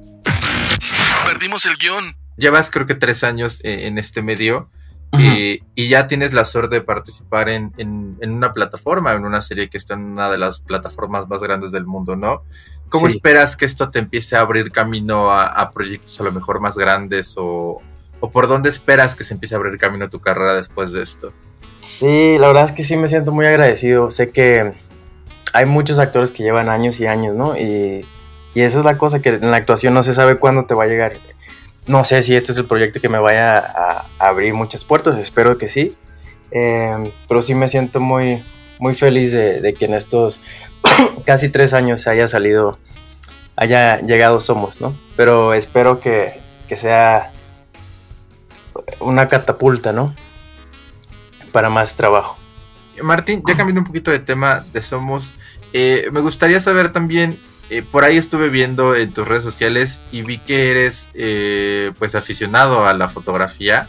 Perdimos 1.27 1.67
el 1.67 1.77
guion. 1.77 2.15
Llevas 2.37 2.71
creo 2.71 2.87
que 2.87 2.95
tres 2.95 3.25
años 3.25 3.61
eh, 3.65 3.89
en 3.89 3.99
este 3.99 4.23
medio 4.23 4.71
y, 5.19 5.89
ya 5.89 6.07
tienes 6.07 6.33
la 6.33 6.45
suerte 6.45 6.77
de 6.77 6.81
participar 6.81 7.49
en, 7.49 7.73
una 8.23 8.55
plataforma, 8.55 9.13
en 9.13 9.25
una 9.25 9.43
serie 9.43 9.69
que 9.69 9.77
está 9.77 9.95
en 9.95 10.01
una 10.01 10.31
de 10.31 10.39
las 10.39 10.61
plataformas 10.61 11.29
más 11.29 11.43
grandes 11.43 11.71
del 11.71 11.85
mundo, 11.85 12.17
¿no? 12.17 12.45
¿Cómo 12.89 13.07
esperas 13.07 13.57
que 13.57 13.65
esto 13.65 13.91
te 13.91 13.99
empiece 13.99 14.37
a 14.37 14.41
abrir 14.41 14.71
camino 14.71 15.31
a, 15.31 15.71
proyectos 15.71 16.19
a 16.21 16.25
lo 16.25 16.33
mejor 16.33 16.61
más 16.61 16.77
grandes 16.77 17.35
o, 17.37 17.83
por 18.33 18.49
dónde 18.49 18.71
esperas 18.71 19.15
que 19.15 19.25
se 19.25 19.35
empiece 19.35 19.55
a 19.55 19.59
abrir 19.59 19.79
camino 19.79 20.07
a 20.07 20.11
tu 20.11 20.21
carrera 20.21 20.55
después 20.55 20.93
de 20.93 21.03
esto? 21.03 21.33
Sí, 21.83 22.39
la 22.39 22.49
verdad 22.49 22.65
es 22.67 22.73
que 22.73 22.85
sí 22.85 22.97
me 22.97 23.09
siento 23.09 23.33
muy 23.33 23.47
agradecido. 23.47 24.11
Sé 24.11 24.31
que 24.31 24.73
hay 25.53 25.67
muchos 25.67 25.99
actores 25.99 26.31
que 26.31 26.43
llevan 26.43 26.69
años 26.69 27.01
y 27.01 27.07
años, 27.07 27.37
¿no? 27.37 27.57
Y, 27.57 28.07
y 28.55 28.61
esa 28.61 28.79
es 28.79 28.85
la 28.85 28.99
cosa 28.99 29.21
que 29.21 29.31
en 29.31 29.51
la 29.51 29.57
actuación 29.57 29.95
no 29.95 30.03
se 30.03 30.15
sabe 30.15 30.37
cuándo 30.37 30.67
te 30.67 30.75
va 30.75 30.85
a 30.85 30.87
llegar 30.87 31.13
no 31.87 32.05
sé 32.05 32.23
si 32.23 32.35
este 32.35 32.53
es 32.53 32.59
el 32.59 32.67
proyecto 32.67 33.01
que 33.01 33.09
me 33.09 33.19
vaya 33.19 33.57
a, 33.57 34.07
abrir 34.19 34.55
muchas 34.55 34.85
puertas, 34.85 35.19
espero 35.19 35.59
que 35.59 35.69
sí. 35.69 35.97
Em, 36.51 37.11
pero 37.29 37.43
sí 37.43 37.55
me 37.55 37.69
siento 37.69 38.01
muy, 38.01 38.45
muy 38.79 38.95
feliz 38.95 39.33
de, 39.33 39.75
que 39.77 39.87
en 39.87 39.95
estos 39.95 40.43
casi 41.25 41.49
tres 41.49 41.73
años 41.73 42.07
haya 42.07 42.29
salido, 42.29 42.79
haya 43.57 44.01
llegado 44.01 44.41
Somos, 44.41 44.81
¿no? 44.81 44.97
Pero 45.17 45.55
espero 45.55 46.01
que, 46.01 46.41
sea 46.77 47.33
una 48.99 49.29
catapulta, 49.29 49.93
¿no? 49.93 50.15
Para 51.53 51.71
más 51.71 51.97
trabajo. 51.97 52.37
Martín, 53.03 53.43
ya 53.47 53.57
cambiando 53.57 53.81
un 53.81 53.87
poquito 53.87 54.11
de 54.11 54.19
tema 54.19 54.65
de 54.73 54.83
Somos, 54.83 55.35
eh, 55.73 56.09
me 56.13 56.21
gustaría 56.21 56.61
saber 56.61 56.93
también 56.93 57.39
eh, 57.73 57.83
por 57.83 58.05
ahí 58.05 58.19
estuve 58.19 58.51
viendo 58.51 58.95
en 58.95 59.15
tus 59.15 59.27
redes 59.27 59.43
sociales 59.43 60.03
y 60.13 60.21
vi 60.21 60.37
que 60.37 60.71
eres 60.71 61.09
eh, 61.15 61.91
pues 61.99 62.15
aficionado 62.15 62.87
a 62.87 62.93
la 62.93 63.09
fotografía. 63.09 63.89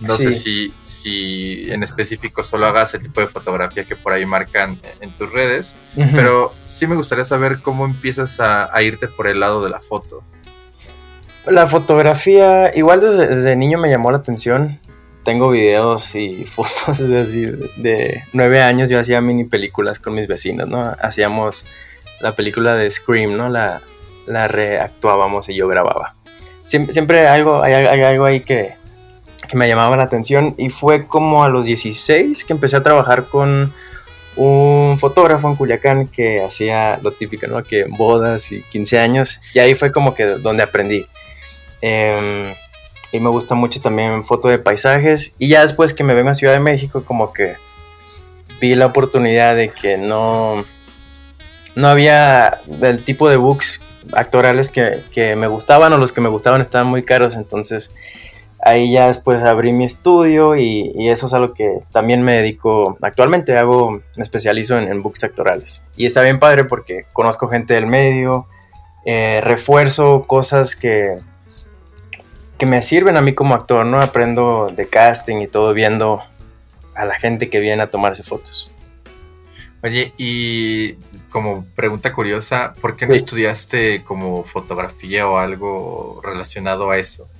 No 0.00 0.16
sé 0.16 0.32
si, 0.32 0.74
si 0.82 1.70
en 1.70 1.84
específico 1.84 2.42
solo 2.42 2.66
hagas 2.66 2.92
el 2.94 3.02
tipo 3.02 3.20
de 3.20 3.28
fotografía 3.28 3.84
que 3.84 3.94
por 3.94 4.14
ahí 4.14 4.26
marcan 4.26 4.80
en 5.00 5.12
tus 5.12 5.30
redes, 5.30 5.76
pero 5.94 6.52
sí 6.64 6.88
me 6.88 6.96
gustaría 6.96 7.24
saber 7.24 7.60
cómo 7.60 7.84
empiezas 7.84 8.40
a, 8.40 8.82
irte 8.82 9.06
por 9.06 9.28
el 9.28 9.38
lado 9.38 9.62
de 9.62 9.70
la 9.70 9.80
foto. 9.80 10.24
La 11.46 11.68
fotografía, 11.68 12.74
igual 12.74 13.02
desde, 13.02 13.54
niño 13.54 13.78
me 13.78 13.90
llamó 13.90 14.10
la 14.10 14.18
atención. 14.18 14.79
Tengo 15.24 15.50
videos 15.50 16.14
y 16.14 16.44
fotos 16.46 16.98
desde 16.98 17.52
de 17.76 18.24
nueve 18.32 18.62
años. 18.62 18.90
Yo 18.90 19.00
hacía 19.00 19.20
mini 19.20 19.44
películas 19.44 19.98
con 19.98 20.14
mis 20.14 20.26
vecinos, 20.26 20.68
¿no? 20.68 20.96
Hacíamos 21.00 21.66
la 22.20 22.32
película 22.32 22.74
de 22.74 22.90
Scream, 22.90 23.36
¿no? 23.36 23.48
La, 23.48 23.82
la 24.26 24.48
reactuábamos 24.48 25.48
y 25.48 25.54
yo 25.54 25.68
grababa. 25.68 26.14
Siempre, 26.64 27.26
algo, 27.26 27.62
hay, 27.64 27.72
algo 27.74 28.26
ahí 28.26 28.40
que, 28.40 28.76
me 29.54 29.66
llamaba 29.66 29.96
la 29.96 30.04
atención 30.04 30.54
y 30.56 30.68
fue 30.68 31.08
como 31.08 31.42
a 31.42 31.48
los 31.48 31.66
16 31.66 32.44
que 32.44 32.52
empecé 32.52 32.76
a 32.76 32.84
trabajar 32.84 33.24
con 33.24 33.74
un 34.36 34.96
fotógrafo 35.00 35.48
en 35.48 35.56
Culiacán 35.56 36.06
que 36.06 36.40
hacía 36.40 37.00
lo 37.02 37.10
típico, 37.10 37.48
¿no? 37.48 37.64
Que 37.64 37.86
bodas 37.88 38.52
y 38.52 38.62
15 38.62 39.00
años 39.00 39.40
y 39.52 39.58
ahí 39.58 39.74
fue 39.74 39.90
como 39.90 40.14
que 40.14 40.24
donde 40.24 40.62
aprendí. 40.62 41.04
Em, 41.80 42.54
y 43.12 43.20
me 43.20 43.30
gusta 43.30 43.54
mucho 43.54 43.80
también 43.80 44.24
foto 44.24 44.48
de 44.48 44.58
paisajes. 44.58 45.34
Y 45.38 45.48
ya 45.48 45.62
después 45.62 45.94
que 45.94 46.04
me 46.04 46.14
vengo 46.14 46.30
a 46.30 46.34
Ciudad 46.34 46.54
de 46.54 46.60
México 46.60 47.04
como 47.04 47.32
que 47.32 47.56
vi 48.60 48.74
la 48.74 48.86
oportunidad 48.86 49.56
de 49.56 49.70
que 49.70 49.96
no 49.96 50.64
no 51.74 51.88
había 51.88 52.60
el 52.82 53.02
tipo 53.04 53.28
de 53.28 53.36
books 53.36 53.80
actorales 54.12 54.70
que, 54.70 55.36
me 55.36 55.46
gustaban 55.46 55.92
o 55.92 55.98
los 55.98 56.12
que 56.12 56.20
me 56.20 56.28
gustaban 56.28 56.60
estaban 56.60 56.86
muy 56.86 57.02
caros, 57.02 57.36
entonces 57.36 57.94
ahí 58.62 58.92
ya 58.92 59.06
después 59.06 59.42
abrí 59.42 59.72
mi 59.72 59.84
estudio 59.84 60.56
y, 60.56 61.08
eso 61.08 61.26
es 61.26 61.34
algo 61.34 61.54
que 61.54 61.80
también 61.92 62.22
me 62.22 62.32
dedico 62.34 62.96
actualmente, 63.00 63.56
hago, 63.56 64.02
me 64.16 64.22
especializo 64.22 64.78
en, 64.78 65.02
books 65.02 65.24
actorales. 65.24 65.84
Y 65.96 66.06
está 66.06 66.22
bien 66.22 66.38
padre 66.38 66.64
porque 66.64 67.06
conozco 67.12 67.48
gente 67.48 67.74
del 67.74 67.86
medio, 67.86 68.46
eh, 69.04 69.40
refuerzo 69.42 70.24
cosas 70.26 70.76
que, 70.76 71.18
que 72.60 72.66
me 72.66 72.82
sirven 72.82 73.16
a 73.16 73.22
mí 73.22 73.34
como 73.34 73.54
actor, 73.54 73.86
¿no? 73.86 74.02
Aprendo 74.02 74.70
de 74.70 74.86
casting 74.86 75.38
y 75.38 75.46
todo 75.46 75.72
viendo 75.72 76.22
a 76.94 77.06
la 77.06 77.14
gente 77.18 77.48
que 77.48 77.58
viene 77.58 77.82
a 77.82 77.90
tomarse 77.90 78.22
fotos. 78.22 78.70
Oye, 79.82 80.12
y 80.18 80.96
como 81.30 81.64
pregunta 81.74 82.12
curiosa, 82.12 82.74
¿por 82.78 82.96
qué 82.96 83.06
no 83.06 83.14
estudiaste 83.14 84.04
como 84.04 84.44
fotografía 84.44 85.26
o 85.26 85.38
algo 85.38 86.20
relacionado 86.22 86.90
a 86.90 86.98
eso? 86.98 87.30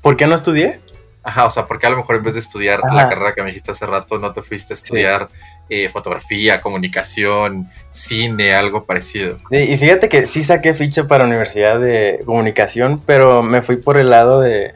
¿Por 0.00 0.16
qué 0.16 0.26
no 0.26 0.34
estudié? 0.34 0.80
Ajá, 1.22 1.46
o 1.46 1.50
sea, 1.50 1.66
porque 1.66 1.86
a 1.86 1.90
lo 1.90 1.98
mejor 1.98 2.16
en 2.16 2.24
vez 2.24 2.34
de 2.34 2.40
estudiar 2.40 2.80
la 2.92 3.08
carrera 3.08 3.34
que 3.34 3.42
me 3.42 3.50
dijiste 3.50 3.70
hace 3.70 3.86
rato, 3.86 4.18
no 4.18 4.32
te 4.32 4.42
fuiste 4.42 4.72
a 4.72 4.74
estudiar 4.74 5.28
eh, 5.74 5.88
fotografía, 5.88 6.60
comunicación, 6.60 7.70
cine, 7.92 8.52
algo 8.52 8.84
parecido. 8.84 9.38
Sí, 9.48 9.56
y 9.56 9.78
fíjate 9.78 10.10
que 10.10 10.26
sí 10.26 10.44
saqué 10.44 10.74
ficha 10.74 11.06
para 11.06 11.24
Universidad 11.24 11.80
de 11.80 12.18
Comunicación, 12.26 13.00
pero 13.06 13.42
me 13.42 13.62
fui 13.62 13.76
por 13.76 13.96
el 13.96 14.10
lado 14.10 14.42
de, 14.42 14.74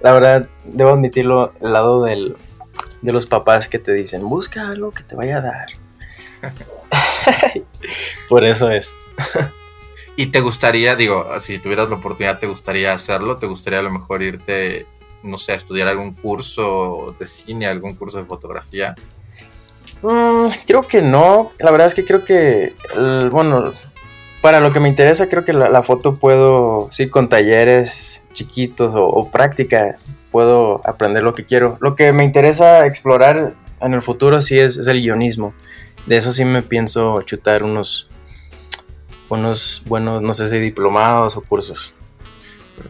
la 0.00 0.14
verdad, 0.14 0.48
debo 0.64 0.92
admitirlo, 0.92 1.52
el 1.60 1.74
lado 1.74 2.02
del, 2.04 2.36
de 3.02 3.12
los 3.12 3.26
papás 3.26 3.68
que 3.68 3.78
te 3.78 3.92
dicen, 3.92 4.26
busca 4.26 4.70
algo 4.70 4.90
que 4.90 5.02
te 5.02 5.14
vaya 5.16 5.36
a 5.36 5.40
dar. 5.42 5.66
por 8.30 8.44
eso 8.44 8.70
es. 8.70 8.94
¿Y 10.16 10.28
te 10.28 10.40
gustaría, 10.40 10.96
digo, 10.96 11.28
si 11.40 11.58
tuvieras 11.58 11.90
la 11.90 11.96
oportunidad, 11.96 12.38
te 12.38 12.46
gustaría 12.46 12.94
hacerlo? 12.94 13.36
¿Te 13.36 13.46
gustaría 13.46 13.80
a 13.80 13.82
lo 13.82 13.90
mejor 13.90 14.22
irte 14.22 14.86
no 15.22 15.36
sé, 15.36 15.54
estudiar 15.54 15.88
algún 15.88 16.14
curso 16.14 17.14
de 17.18 17.26
cine, 17.26 17.66
algún 17.66 17.94
curso 17.96 18.16
de 18.16 18.24
fotografía? 18.24 18.94
Mm, 20.02 20.48
creo 20.66 20.82
que 20.82 21.00
no. 21.02 21.52
La 21.58 21.70
verdad 21.70 21.86
es 21.86 21.94
que 21.94 22.04
creo 22.04 22.24
que, 22.24 22.74
bueno, 23.30 23.72
para 24.40 24.60
lo 24.60 24.72
que 24.72 24.80
me 24.80 24.88
interesa, 24.88 25.28
creo 25.28 25.44
que 25.44 25.52
la, 25.52 25.82
foto 25.82 26.16
puedo, 26.16 26.88
sí, 26.90 27.08
con 27.08 27.28
talleres 27.28 28.22
chiquitos 28.32 28.94
o, 28.96 29.30
práctica, 29.30 29.98
puedo 30.30 30.80
aprender 30.84 31.22
lo 31.22 31.34
que 31.34 31.46
quiero. 31.46 31.78
Lo 31.80 31.94
que 31.94 32.12
me 32.12 32.24
interesa 32.24 32.86
explorar 32.86 33.54
en 33.80 33.94
el 33.94 34.02
futuro 34.02 34.40
sí 34.40 34.58
es, 34.58 34.76
es 34.76 34.86
el 34.88 35.00
guionismo. 35.00 35.54
De 36.06 36.16
eso 36.16 36.32
sí 36.32 36.44
me 36.44 36.62
pienso 36.62 37.22
chutar 37.22 37.62
unos, 37.62 38.08
unos 39.28 39.82
buenos, 39.86 40.20
no 40.20 40.34
sé 40.34 40.48
si 40.48 40.58
diplomados 40.58 41.36
o 41.36 41.42
cursos. 41.42 41.94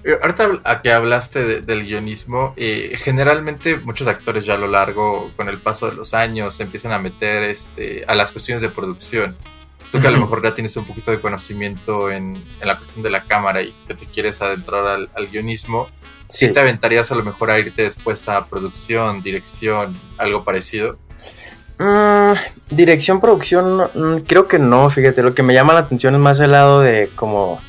Eh, 0.05 0.19
ahorita 0.21 0.61
a 0.65 0.83
que 0.83 0.93
hablaste 0.93 1.61
del 1.61 1.85
guionismo, 1.85 2.55
eh, 2.57 2.97
generalmente 2.99 3.77
muchos 3.77 4.07
actores 4.07 4.45
ya 4.45 4.55
a 4.55 4.59
lo 4.59 4.69
largo, 4.69 5.31
con 5.37 5.49
el 5.49 5.59
paso 5.59 5.91
de 5.91 5.97
los 5.97 6.15
años, 6.15 6.55
se 6.55 6.65
empiezan 6.65 6.93
a 6.93 6.99
meter 6.99 7.43
este, 7.45 8.05
a 8.07 8.15
las 8.15 8.33
cuestiones 8.33 8.63
de 8.63 8.69
producción. 8.69 9.37
Tú 9.91 10.01
que 10.01 10.09
a 10.09 10.11
lo 10.11 10.21
mejor 10.21 10.43
ya 10.43 10.55
tienes 10.55 10.75
un 10.79 10.87
poquito 10.87 11.11
de 11.11 11.21
conocimiento 11.21 12.11
en, 12.11 12.43
la 12.63 12.77
cuestión 12.77 13.03
de 13.03 13.11
la 13.11 13.25
cámara 13.25 13.61
y 13.61 13.75
que 13.87 13.93
te 13.93 14.07
quieres 14.07 14.41
adentrar 14.41 14.87
al, 15.15 15.27
guionismo, 15.27 15.87
¿sí 16.29 16.49
te 16.49 16.61
aventarías 16.61 17.13
a 17.13 17.15
lo 17.15 17.23
mejor 17.23 17.51
a 17.51 17.59
irte 17.59 17.83
después 17.83 18.27
a 18.27 18.47
producción, 18.47 19.23
dirección, 19.23 19.95
algo 20.17 20.45
parecido? 20.45 20.97
Mm, 21.79 22.33
dirección, 22.71 23.21
producción, 23.21 23.91
mm, 23.95 24.21
creo 24.27 24.49
que 24.49 24.59
no, 24.59 24.89
fíjate, 24.89 25.23
lo 25.23 25.35
que 25.35 25.43
me 25.43 25.53
llama 25.53 25.75
la 25.75 25.81
atención 25.81 26.15
es 26.15 26.21
más 26.23 26.41
el 26.41 26.53
lado 26.53 26.81
de 26.81 27.11
como 27.15 27.61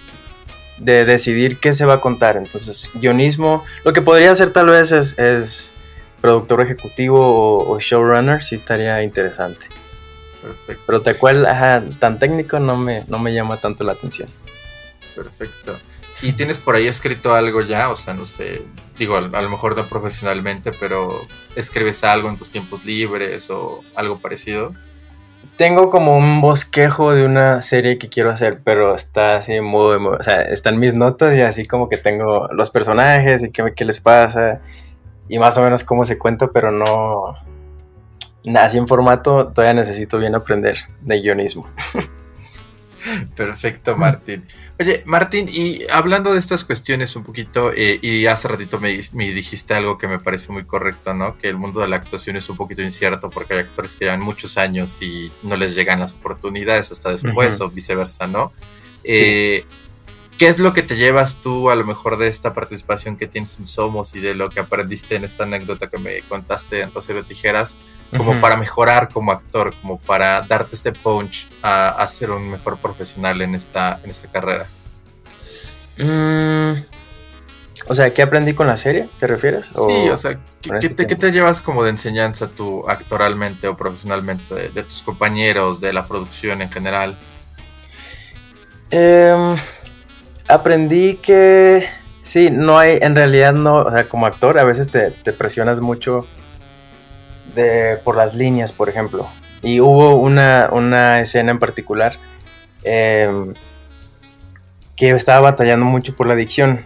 de 0.78 1.06
decidir 1.06 1.58
qué 1.58 1.74
se 1.74 1.86
va 1.86 1.96
a 1.96 2.02
contar. 2.02 2.38
Entonces, 2.38 2.90
guionismo, 2.96 3.64
lo 3.84 3.94
que 3.94 4.02
podría 4.02 4.32
hacer 4.32 4.52
tal 4.52 4.68
vez 4.68 4.92
es, 4.92 5.72
productor 6.22 6.62
ejecutivo 6.62 7.68
o, 7.68 7.80
showrunner, 7.80 8.42
sí 8.44 8.56
estaría 8.56 9.04
interesante. 9.04 9.68
Perfecto. 10.42 10.84
Pero 10.86 11.02
tal 11.02 11.18
cual, 11.18 11.46
ajá, 11.46 11.84
tan 12.00 12.20
técnico 12.20 12.60
no 12.60 12.78
me, 12.78 13.04
no 13.08 13.20
me 13.20 13.34
llama 13.34 13.58
tanto 13.58 13.84
la 13.84 13.94
atención. 13.94 14.30
Perfecto. 15.16 15.78
¿Y 16.22 16.32
tienes 16.32 16.58
por 16.58 16.76
ahí 16.76 16.88
escrito 16.88 17.36
algo 17.36 17.62
ya? 17.62 17.90
O 17.90 17.98
sea, 17.98 18.14
no 18.14 18.24
sé, 18.24 18.62
digo, 18.98 19.18
a, 19.18 19.22
lo 19.22 19.50
mejor 19.50 19.76
no 19.76 19.88
profesionalmente, 19.88 20.72
pero 20.72 21.28
¿escribes 21.56 22.04
algo 22.06 22.30
en 22.30 22.38
tus 22.38 22.50
tiempos 22.50 22.86
libres 22.86 23.50
o 23.50 23.84
algo 23.94 24.20
parecido? 24.20 24.74
Tengo 25.58 25.90
como 25.90 26.18
un 26.18 26.42
bosquejo 26.42 27.14
de 27.14 27.26
una 27.26 27.62
serie 27.62 27.98
que 27.98 28.10
quiero 28.10 28.32
hacer, 28.32 28.62
pero 28.64 28.96
está 28.96 29.38
así 29.38 29.62
muy, 29.62 30.00
muy, 30.00 30.16
o 30.20 30.24
sea, 30.24 30.42
están 30.42 30.80
mis 30.80 30.94
notas 30.94 31.38
y 31.38 31.42
así 31.42 31.68
como 31.68 31.90
que 31.90 31.98
tengo 31.98 32.48
los 32.54 32.70
personajes 32.70 33.44
y 33.44 33.52
qué, 33.52 33.74
qué 33.76 33.86
les 33.86 34.00
pasa 34.00 34.62
y 35.30 35.40
más 35.40 35.58
o 35.58 35.64
menos 35.64 35.84
cómo 35.84 36.06
se 36.06 36.18
cuenta, 36.18 36.48
pero 36.48 36.72
no, 36.72 37.36
así 38.58 38.78
en 38.78 38.88
formato 38.88 39.48
todavía 39.48 39.74
necesito 39.74 40.18
bien 40.18 40.36
aprender 40.36 40.78
de 41.02 41.22
guionismo. 41.22 41.68
Perfecto, 43.36 43.96
Martín. 43.96 44.46
Oye, 44.80 45.04
Martín, 45.06 45.48
y 45.52 45.84
hablando 45.92 46.34
de 46.34 46.40
estas 46.40 46.64
cuestiones 46.64 47.16
un 47.16 47.24
poquito, 47.24 47.72
eh, 47.76 48.00
y 48.02 48.26
hace 48.26 48.48
ratito 48.48 48.80
me, 48.80 48.90
dijiste 48.90 49.76
algo 49.76 50.00
que 50.00 50.08
me 50.08 50.20
parece 50.20 50.52
muy 50.52 50.66
correcto, 50.66 51.14
¿no? 51.14 51.38
Que 51.38 51.48
el 51.48 51.58
mundo 51.58 51.82
de 51.82 51.88
la 51.88 51.98
actuación 51.98 52.38
es 52.38 52.50
un 52.50 52.58
poquito 52.58 52.82
incierto 52.82 53.30
porque 53.30 53.54
hay 53.54 53.60
actores 53.60 53.96
que 53.96 54.06
llevan 54.06 54.22
muchos 54.22 54.58
años 54.58 55.00
y 55.00 55.32
no 55.44 55.56
les 55.58 55.76
llegan 55.76 56.00
las 56.00 56.14
oportunidades 56.14 56.92
hasta 56.92 57.12
después 57.12 57.62
o 57.62 57.70
viceversa, 57.70 58.26
¿no? 58.26 58.52
Eh, 59.04 59.66
¿Qué 60.38 60.48
es 60.48 60.58
lo 60.58 60.74
que 60.74 60.82
te 60.82 60.96
llevas 60.96 61.42
tú 61.42 61.70
a 61.70 61.76
lo 61.76 61.86
mejor 61.86 62.18
de 62.18 62.28
esta 62.28 62.54
participación 62.54 63.18
que 63.18 63.28
tienes 63.28 63.60
en 63.60 63.68
Somos 63.68 64.16
y 64.16 64.20
de 64.20 64.34
lo 64.34 64.50
que 64.50 64.60
aprendiste 64.60 65.16
en 65.16 65.24
esta 65.24 65.44
anécdota 65.44 65.88
que 65.88 66.00
me 66.00 66.22
contaste 66.24 66.82
en 66.82 66.92
Rosario 66.92 67.24
Tijeras, 67.24 67.78
como 68.16 68.42
para 68.42 68.58
mejorar 68.58 69.10
como 69.10 69.32
actor, 69.32 69.74
como 69.82 70.00
para 70.00 70.42
darte 70.42 70.76
este 70.76 70.92
punch 70.92 71.48
a, 71.62 72.06
ser 72.08 72.32
un 72.32 72.50
mejor 72.50 72.78
profesional 72.78 73.42
en 73.42 73.54
esta, 73.54 74.00
en 74.04 74.10
esta 74.10 74.28
carrera? 74.28 74.66
Mm, 75.98 76.74
o 77.88 77.96
sea, 77.96 78.12
¿qué 78.14 78.24
aprendí 78.24 78.54
con 78.54 78.66
la 78.66 78.78
serie? 78.78 79.10
¿Te 79.20 79.28
refieres? 79.28 79.68
Sí, 79.68 80.10
o, 80.10 80.18
sea, 80.18 80.40
¿qué, 80.62 80.90
te, 80.90 81.32
llevas 81.32 81.62
como 81.62 81.84
de 81.84 81.92
enseñanza 81.92 82.48
tú 82.48 82.90
actoralmente 82.90 83.68
o 83.68 83.78
profesionalmente 83.78 84.54
de, 84.56 84.70
de 84.70 84.84
tus 84.84 85.04
compañeros, 85.04 85.80
de 85.80 85.94
la 85.94 86.06
producción 86.06 86.64
en 86.64 86.72
general? 86.72 87.18
Eh 88.90 89.58
aprendí 90.48 91.16
que 91.16 91.88
sí, 92.22 92.50
no 92.52 92.78
hay, 92.80 92.98
en 93.02 93.16
realidad 93.16 93.54
no, 93.54 93.78
o 93.78 93.92
sea, 93.92 94.08
como 94.08 94.26
actor 94.26 94.58
a 94.60 94.64
veces 94.64 94.90
te, 94.90 95.12
presionas 95.34 95.82
mucho 95.82 96.28
de, 97.56 97.98
por 98.04 98.18
las 98.18 98.34
líneas, 98.34 98.74
por 98.74 98.90
ejemplo. 98.90 99.28
Y 99.62 99.80
hubo 99.80 100.16
una, 100.16 101.22
escena 101.22 101.52
en 101.52 101.60
particular 101.60 102.18
em, 102.84 103.54
que 104.96 105.12
estaba 105.12 105.52
batallando 105.52 105.86
mucho 105.86 106.16
por 106.16 106.28
la 106.28 106.36
dicción. 106.36 106.82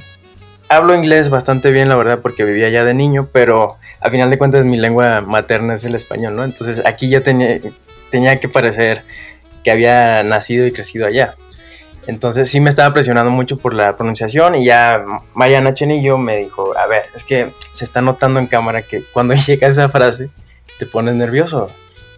Hablo 0.69 0.93
inglés 0.93 1.29
bastante 1.29 1.71
bien, 1.71 1.87
la 1.89 1.95
verdad, 1.95 2.19
porque 2.19 2.43
vivía 2.43 2.67
allá 2.67 2.83
de 2.83 2.93
niño, 2.93 3.29
pero 3.31 3.77
a 4.01 4.11
final 4.11 4.29
de 4.29 4.37
cuentas 4.37 4.65
mi 4.65 4.77
lengua 4.77 5.21
materna 5.21 5.75
es 5.75 5.83
el 5.85 5.95
español, 5.95 6.35
¿no? 6.35 6.43
Entonces 6.43 6.81
aquí 6.85 7.09
ya 7.09 7.23
tenía, 7.23 7.59
tenía 8.11 8.39
que 8.39 8.49
parecer 8.49 9.03
que 9.63 9.71
había 9.71 10.23
nacido 10.23 10.65
y 10.65 10.71
crecido 10.71 11.07
allá. 11.07 11.35
Entonces 12.07 12.49
sí 12.49 12.61
me 12.61 12.69
estaba 12.69 12.93
presionando 12.93 13.29
mucho 13.29 13.57
por 13.57 13.73
la 13.73 13.97
pronunciación 13.97 14.55
y 14.55 14.65
ya 14.65 15.05
Mariana 15.33 15.73
Chenillo 15.73 16.17
me 16.17 16.37
dijo, 16.37 16.75
a 16.77 16.87
ver, 16.87 17.03
es 17.13 17.25
que 17.25 17.51
se 17.73 17.83
está 17.83 18.01
notando 18.01 18.39
en 18.39 18.47
cámara 18.47 18.81
que 18.81 19.03
cuando 19.03 19.33
llega 19.47 19.67
esa 19.67 19.89
frase 19.89 20.29
te 20.79 20.85
pones 20.85 21.15
nervioso. 21.15 21.69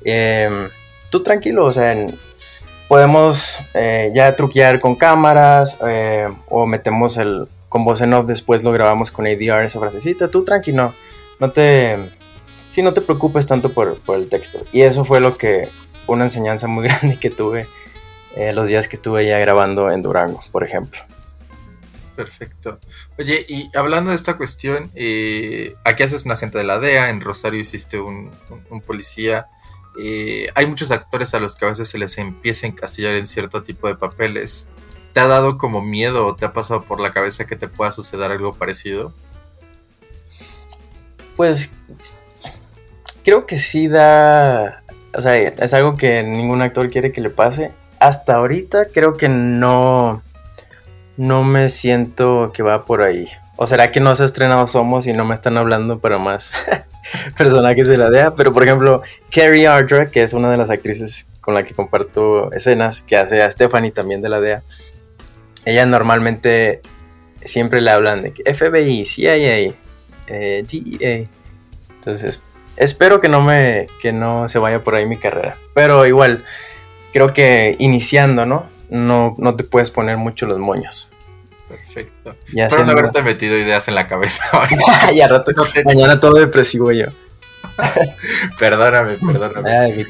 Em, 0.04 0.70
tú 1.10 1.24
tranquilo, 1.24 1.66
o 1.66 1.74
sea, 1.74 1.96
podemos 2.88 3.58
eh, 3.74 4.12
ya 4.14 4.36
truquear 4.36 4.80
con 4.80 4.96
cámaras 4.96 5.78
eh, 5.88 6.28
o 6.48 6.68
metemos 6.68 7.18
el 7.18 7.48
con 7.68 7.86
voz 7.86 8.02
en 8.02 8.14
off, 8.14 8.26
después 8.26 8.64
lo 8.64 8.72
grabamos 8.72 9.12
con 9.12 9.28
ADR 9.28 9.64
esa 9.64 9.80
frasecita, 9.80 10.28
tú 10.28 10.44
tranquilo, 10.44 10.94
no, 11.40 11.52
te, 11.52 11.98
sí, 12.72 12.82
no 12.82 12.94
te 12.94 13.02
preocupes 13.02 13.46
tanto 13.46 13.72
por, 13.72 14.00
por 14.00 14.18
el 14.18 14.28
texto. 14.28 14.60
Y 14.72 14.82
eso 14.82 15.06
fue 15.06 15.20
lo 15.20 15.38
que, 15.38 15.70
una 16.08 16.26
enseñanza 16.26 16.68
muy 16.68 16.84
grande 16.88 17.18
que 17.18 17.30
tuve 17.30 17.68
eh, 18.36 18.54
los 18.54 18.68
días 18.68 18.88
que 18.88 18.96
estuve 18.96 19.26
ya 19.26 19.40
grabando 19.40 19.92
en 19.92 20.02
Durango, 20.02 20.42
por 20.52 20.64
ejemplo. 20.64 21.00
Perfecto. 22.16 22.80
Oye, 23.18 23.46
y 23.48 23.70
hablando 23.74 24.10
de 24.10 24.18
esta 24.18 24.36
cuestión, 24.36 24.92
eh, 24.94 25.76
aquí 25.86 26.04
haces 26.04 26.26
un 26.26 26.32
agente 26.32 26.58
de 26.58 26.66
la 26.66 26.78
DEA, 26.78 27.10
en 27.10 27.22
Rosario 27.22 27.62
hiciste 27.62 27.98
un, 27.98 28.32
policía. 28.86 29.48
Eh, 29.98 30.48
hay 30.54 30.66
muchos 30.68 30.92
actores 30.92 31.34
a 31.34 31.40
los 31.40 31.56
que 31.56 31.64
a 31.64 31.70
veces 31.70 31.88
se 31.88 31.98
les 31.98 32.18
empieza 32.18 32.68
a 32.68 32.70
encasillar 32.70 33.16
en 33.16 33.26
cierto 33.26 33.64
tipo 33.64 33.88
de 33.88 33.96
papeles. 33.96 34.68
¿Te 35.14 35.22
ha 35.22 35.28
dado 35.28 35.58
como 35.58 35.82
miedo 35.82 36.28
o 36.28 36.36
te 36.36 36.46
ha 36.46 36.52
pasado 36.52 36.84
por 36.84 37.00
la 37.00 37.14
cabeza 37.14 37.48
que 37.48 37.56
te 37.56 37.70
pueda 37.70 37.94
suceder 37.94 38.32
algo 38.32 38.52
parecido? 38.52 39.14
Pues 41.38 41.72
creo 43.24 43.46
que 43.46 43.58
sí 43.58 43.88
da... 43.88 44.84
O 45.14 45.22
sea, 45.22 45.38
es 45.38 45.74
algo 45.74 45.96
que 45.96 46.22
ningún 46.22 46.62
actor 46.62 46.90
quiere 46.90 47.14
que 47.14 47.22
le 47.22 47.30
pase 47.30 47.72
hasta 48.00 48.36
ahorita 48.36 48.86
creo 48.94 49.16
que 49.16 49.30
no, 49.30 50.24
no 51.18 51.44
me 51.44 51.70
siento 51.70 52.52
que 52.54 52.64
va 52.64 52.86
por 52.86 53.04
ahí. 53.04 53.28
¿O 53.56 53.68
será 53.68 53.92
que 53.92 54.00
no 54.00 54.16
se 54.16 54.24
ha 54.24 54.26
estrenado 54.26 54.68
Somos 54.68 55.06
y 55.06 55.12
no 55.12 55.26
me 55.26 55.34
están 55.34 55.58
hablando 55.58 56.00
para 56.00 56.18
más 56.18 56.52
personajes 57.38 57.90
de 57.90 57.98
la 57.98 58.10
DEA? 58.10 58.36
Pero 58.36 58.54
por 58.54 58.64
ejemplo, 58.64 59.02
Carrie 59.30 59.68
Ardra, 59.68 60.06
que 60.06 60.24
es 60.24 60.34
una 60.34 60.50
de 60.50 60.58
las 60.58 60.70
actrices 60.70 61.28
con 61.42 61.54
la 61.54 61.64
que 61.64 61.74
comparto 61.74 62.52
escenas, 62.54 63.02
que 63.02 63.18
hace 63.18 63.42
a 63.42 63.52
Stephanie 63.52 63.92
también 63.92 64.22
de 64.22 64.30
la 64.30 64.40
DEA, 64.40 64.64
ella 65.66 65.86
normalmente 65.86 66.82
siempre 67.44 67.82
le 67.82 67.92
hablan 67.92 68.22
de 68.22 68.32
FBI, 68.32 69.06
CIA, 69.06 69.74
eh, 70.28 70.64
DEA. 70.66 71.28
Entonces, 71.96 72.42
espero 72.78 73.20
que 73.20 73.28
no 73.28 73.42
me 73.42 73.88
que 74.02 74.14
no 74.14 74.48
se 74.48 74.58
vaya 74.58 74.80
por 74.80 74.96
ahí 74.96 75.06
mi 75.06 75.18
carrera. 75.18 75.58
Pero 75.74 76.06
igual, 76.06 76.46
creo 77.14 77.34
que 77.34 77.76
iniciando, 77.80 78.46
¿no? 78.46 78.68
No, 78.90 79.36
no 79.38 79.56
te 79.56 79.64
puedes 79.64 79.92
poner 79.92 80.18
mucho 80.18 80.46
los 80.46 80.60
moños. 80.60 81.10
Perfecto. 81.68 82.36
Espero 82.54 82.86
no 82.86 82.92
haberte 82.92 83.22
metido 83.22 83.58
ideas 83.58 83.88
en 83.88 83.96
la 83.96 84.08
cabeza. 84.08 84.44
ya 85.16 85.28
rato, 85.28 85.52
mañana 85.86 86.20
todo 86.20 86.34
depresivo 86.34 86.92
yo. 86.92 87.08
perdóname, 88.60 89.14
perdóname. 89.14 90.06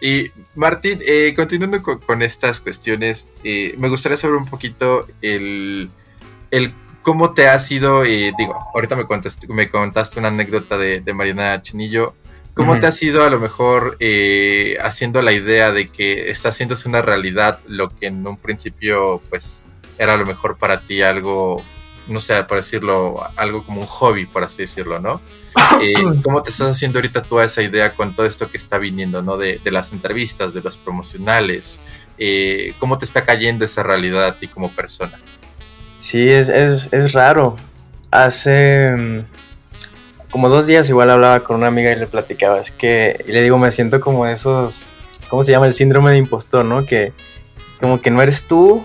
Y 0.00 0.30
Martín, 0.54 0.98
eh, 1.06 1.32
continuando 1.34 1.82
con, 1.82 2.22
estas 2.22 2.60
cuestiones, 2.60 3.28
eh, 3.44 3.74
me 3.78 3.88
gustaría 3.88 4.18
saber 4.18 4.36
un 4.36 4.46
poquito 4.46 5.06
el, 5.22 5.90
el 6.50 6.74
cómo 7.02 7.32
te 7.32 7.48
ha 7.48 7.58
sido, 7.58 8.04
eh, 8.04 8.32
digo, 8.36 8.54
ahorita 8.74 8.96
me 8.96 9.06
contaste, 9.06 9.46
me 9.48 9.70
contaste 9.70 10.18
una 10.18 10.28
anécdota 10.28 10.76
de, 10.76 11.00
de 11.00 11.14
Mariana 11.14 11.62
Chinillo, 11.62 12.14
¿Cómo 12.54 12.78
te 12.78 12.86
ha 12.86 12.92
sido 12.92 13.24
a 13.24 13.30
lo 13.30 13.40
mejor 13.40 13.96
haciendo 14.80 15.22
la 15.22 15.32
idea 15.32 15.72
de 15.72 15.88
que 15.88 16.30
está 16.30 16.50
haciéndose 16.50 16.88
una 16.88 17.00
realidad 17.00 17.60
lo 17.66 17.88
que 17.88 18.06
en 18.06 18.26
un 18.26 18.36
principio 18.36 19.22
pues 19.30 19.64
era 19.98 20.14
a 20.14 20.16
lo 20.16 20.26
mejor 20.26 20.58
para 20.58 20.82
ti 20.82 21.02
algo 21.02 21.62
no 22.08 22.20
sé, 22.20 22.42
por 22.44 22.56
decirlo, 22.56 23.22
algo 23.36 23.64
como 23.64 23.80
un 23.80 23.86
hobby, 23.86 24.26
por 24.26 24.44
así 24.44 24.58
decirlo, 24.62 24.98
¿no? 24.98 25.20
Eh, 25.82 25.94
¿Cómo 26.22 26.42
te 26.42 26.50
estás 26.50 26.68
haciendo 26.68 26.98
ahorita 26.98 27.22
toda 27.22 27.44
esa 27.44 27.62
idea 27.62 27.94
con 27.94 28.14
todo 28.14 28.26
esto 28.26 28.50
que 28.50 28.56
está 28.56 28.78
viniendo, 28.78 29.22
¿no? 29.22 29.36
De, 29.36 29.60
las 29.64 29.90
entrevistas, 29.92 30.52
de 30.54 30.60
los 30.60 30.76
promocionales, 30.76 31.80
eh, 32.18 32.74
¿cómo 32.78 32.98
te 32.98 33.04
está 33.04 33.24
cayendo 33.24 33.64
esa 33.64 33.82
realidad 33.82 34.26
a 34.26 34.34
ti 34.34 34.48
como 34.48 34.70
persona? 34.70 35.18
Sí, 35.98 36.28
es, 36.28 36.48
es, 36.48 37.12
raro. 37.12 37.56
Hace 38.10 38.94
mm, 38.94 39.24
como 40.32 40.48
dos 40.48 40.66
días 40.66 40.88
igual 40.88 41.10
hablaba 41.10 41.44
con 41.44 41.56
una 41.56 41.68
amiga 41.68 41.92
y 41.92 41.96
le 41.96 42.06
platicaba, 42.06 42.58
es 42.58 42.70
que, 42.70 43.22
y 43.28 43.32
le 43.32 43.42
digo, 43.42 43.58
me 43.58 43.70
siento 43.70 44.00
como 44.00 44.26
esos, 44.26 44.82
¿cómo 45.28 45.44
se 45.44 45.52
llama? 45.52 45.66
El 45.66 45.74
síndrome 45.74 46.10
de 46.10 46.16
impostor, 46.16 46.64
¿no? 46.64 46.86
Que 46.86 47.12
como 47.78 48.00
que 48.00 48.10
no 48.10 48.22
eres 48.22 48.48
tú, 48.48 48.84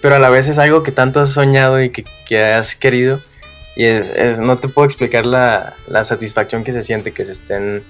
pero 0.00 0.14
a 0.14 0.18
la 0.20 0.30
vez 0.30 0.48
es 0.48 0.58
algo 0.58 0.84
que 0.84 0.92
tanto 0.92 1.20
has 1.20 1.30
soñado 1.30 1.82
y 1.82 1.90
que, 1.90 2.44
has 2.44 2.76
querido. 2.76 3.20
Y 3.74 3.84
es, 3.84 4.38
no 4.38 4.58
te 4.58 4.68
puedo 4.68 4.86
explicar 4.86 5.26
la, 5.26 5.74
satisfacción 6.04 6.62
que 6.62 6.70
se 6.70 6.84
siente 6.84 7.12
que 7.12 7.24
se 7.24 7.32
estén 7.32 7.82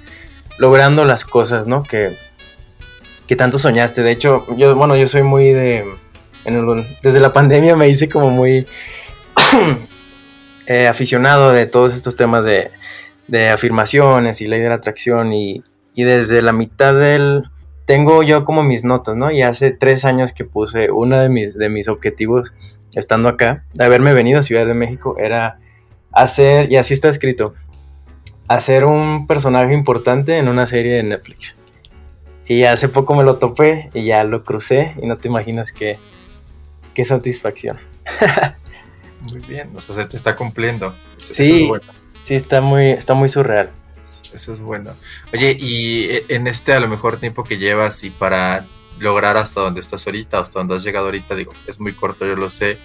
logrando 0.56 1.04
las 1.04 1.26
cosas, 1.26 1.66
¿no? 1.66 1.82
Que, 1.82 2.16
que 3.26 3.36
tanto 3.36 3.58
soñaste. 3.58 4.02
De 4.02 4.10
hecho, 4.10 4.46
yo, 4.56 4.74
bueno, 4.74 4.96
yo 4.96 5.06
soy 5.06 5.22
muy 5.22 5.52
de... 5.52 5.84
desde 7.02 7.20
la 7.20 7.34
pandemia 7.34 7.76
me 7.76 7.88
hice 7.88 8.08
como 8.08 8.30
muy 8.30 8.66
eh, 10.66 10.86
aficionado 10.88 11.52
de 11.52 11.66
todos 11.66 11.94
estos 11.94 12.16
temas 12.16 12.44
de, 12.44 12.70
de 13.28 13.48
afirmaciones 13.48 14.40
y 14.40 14.46
ley 14.46 14.60
de 14.60 14.68
la 14.68 14.76
atracción 14.76 15.32
y, 15.32 15.62
y 15.94 16.04
desde 16.04 16.42
la 16.42 16.52
mitad 16.52 16.94
del 16.94 17.44
tengo 17.86 18.24
yo 18.24 18.44
como 18.44 18.62
mis 18.64 18.84
notas, 18.84 19.16
¿no? 19.16 19.30
Y 19.30 19.42
hace 19.42 19.70
tres 19.70 20.04
años 20.04 20.32
que 20.32 20.44
puse 20.44 20.90
uno 20.90 21.18
de 21.18 21.28
mis, 21.28 21.56
de 21.56 21.68
mis 21.68 21.88
objetivos 21.88 22.52
estando 22.94 23.28
acá, 23.28 23.64
de 23.74 23.84
haberme 23.84 24.12
venido 24.12 24.40
a 24.40 24.42
Ciudad 24.42 24.66
de 24.66 24.74
México, 24.74 25.16
era 25.18 25.58
hacer, 26.12 26.70
y 26.70 26.76
así 26.76 26.94
está 26.94 27.08
escrito, 27.08 27.54
hacer 28.48 28.84
un 28.84 29.26
personaje 29.26 29.72
importante 29.72 30.36
en 30.36 30.48
una 30.48 30.66
serie 30.66 30.96
de 30.96 31.02
Netflix. 31.04 31.58
Y 32.46 32.64
hace 32.64 32.88
poco 32.88 33.14
me 33.14 33.24
lo 33.24 33.38
topé 33.38 33.90
y 33.94 34.04
ya 34.04 34.24
lo 34.24 34.44
crucé 34.44 34.94
y 35.00 35.06
no 35.06 35.16
te 35.16 35.28
imaginas 35.28 35.72
qué, 35.72 35.98
qué 36.94 37.04
satisfacción. 37.04 37.78
muy 39.30 39.40
bien, 39.40 39.70
o 39.74 39.80
sea, 39.80 39.94
se 39.94 40.04
te 40.06 40.16
está 40.16 40.36
cumpliendo. 40.36 40.94
sí, 41.18 41.68
sí, 42.22 42.34
está 42.34 42.60
muy, 42.60 42.90
está 42.90 43.14
muy 43.14 43.28
surreal 43.28 43.70
eso 44.36 44.52
es 44.52 44.60
bueno. 44.60 44.92
Oye, 45.32 45.56
y 45.58 46.04
eh, 46.04 46.26
en 46.28 46.46
este 46.46 46.72
a 46.72 46.80
lo 46.80 46.88
mejor 46.88 47.18
tiempo 47.18 47.42
que 47.42 47.58
llevas 47.58 48.04
y 48.04 48.10
para 48.10 48.66
lograr 48.98 49.36
hasta 49.36 49.60
donde 49.60 49.80
estás 49.80 50.06
ahorita, 50.06 50.38
hasta 50.38 50.60
donde 50.60 50.76
has 50.76 50.84
llegado 50.84 51.06
ahorita, 51.06 51.34
digo, 51.34 51.52
es 51.66 51.80
muy 51.80 51.92
corto, 51.92 52.24
yo 52.24 52.36
lo 52.36 52.48
sé. 52.48 52.78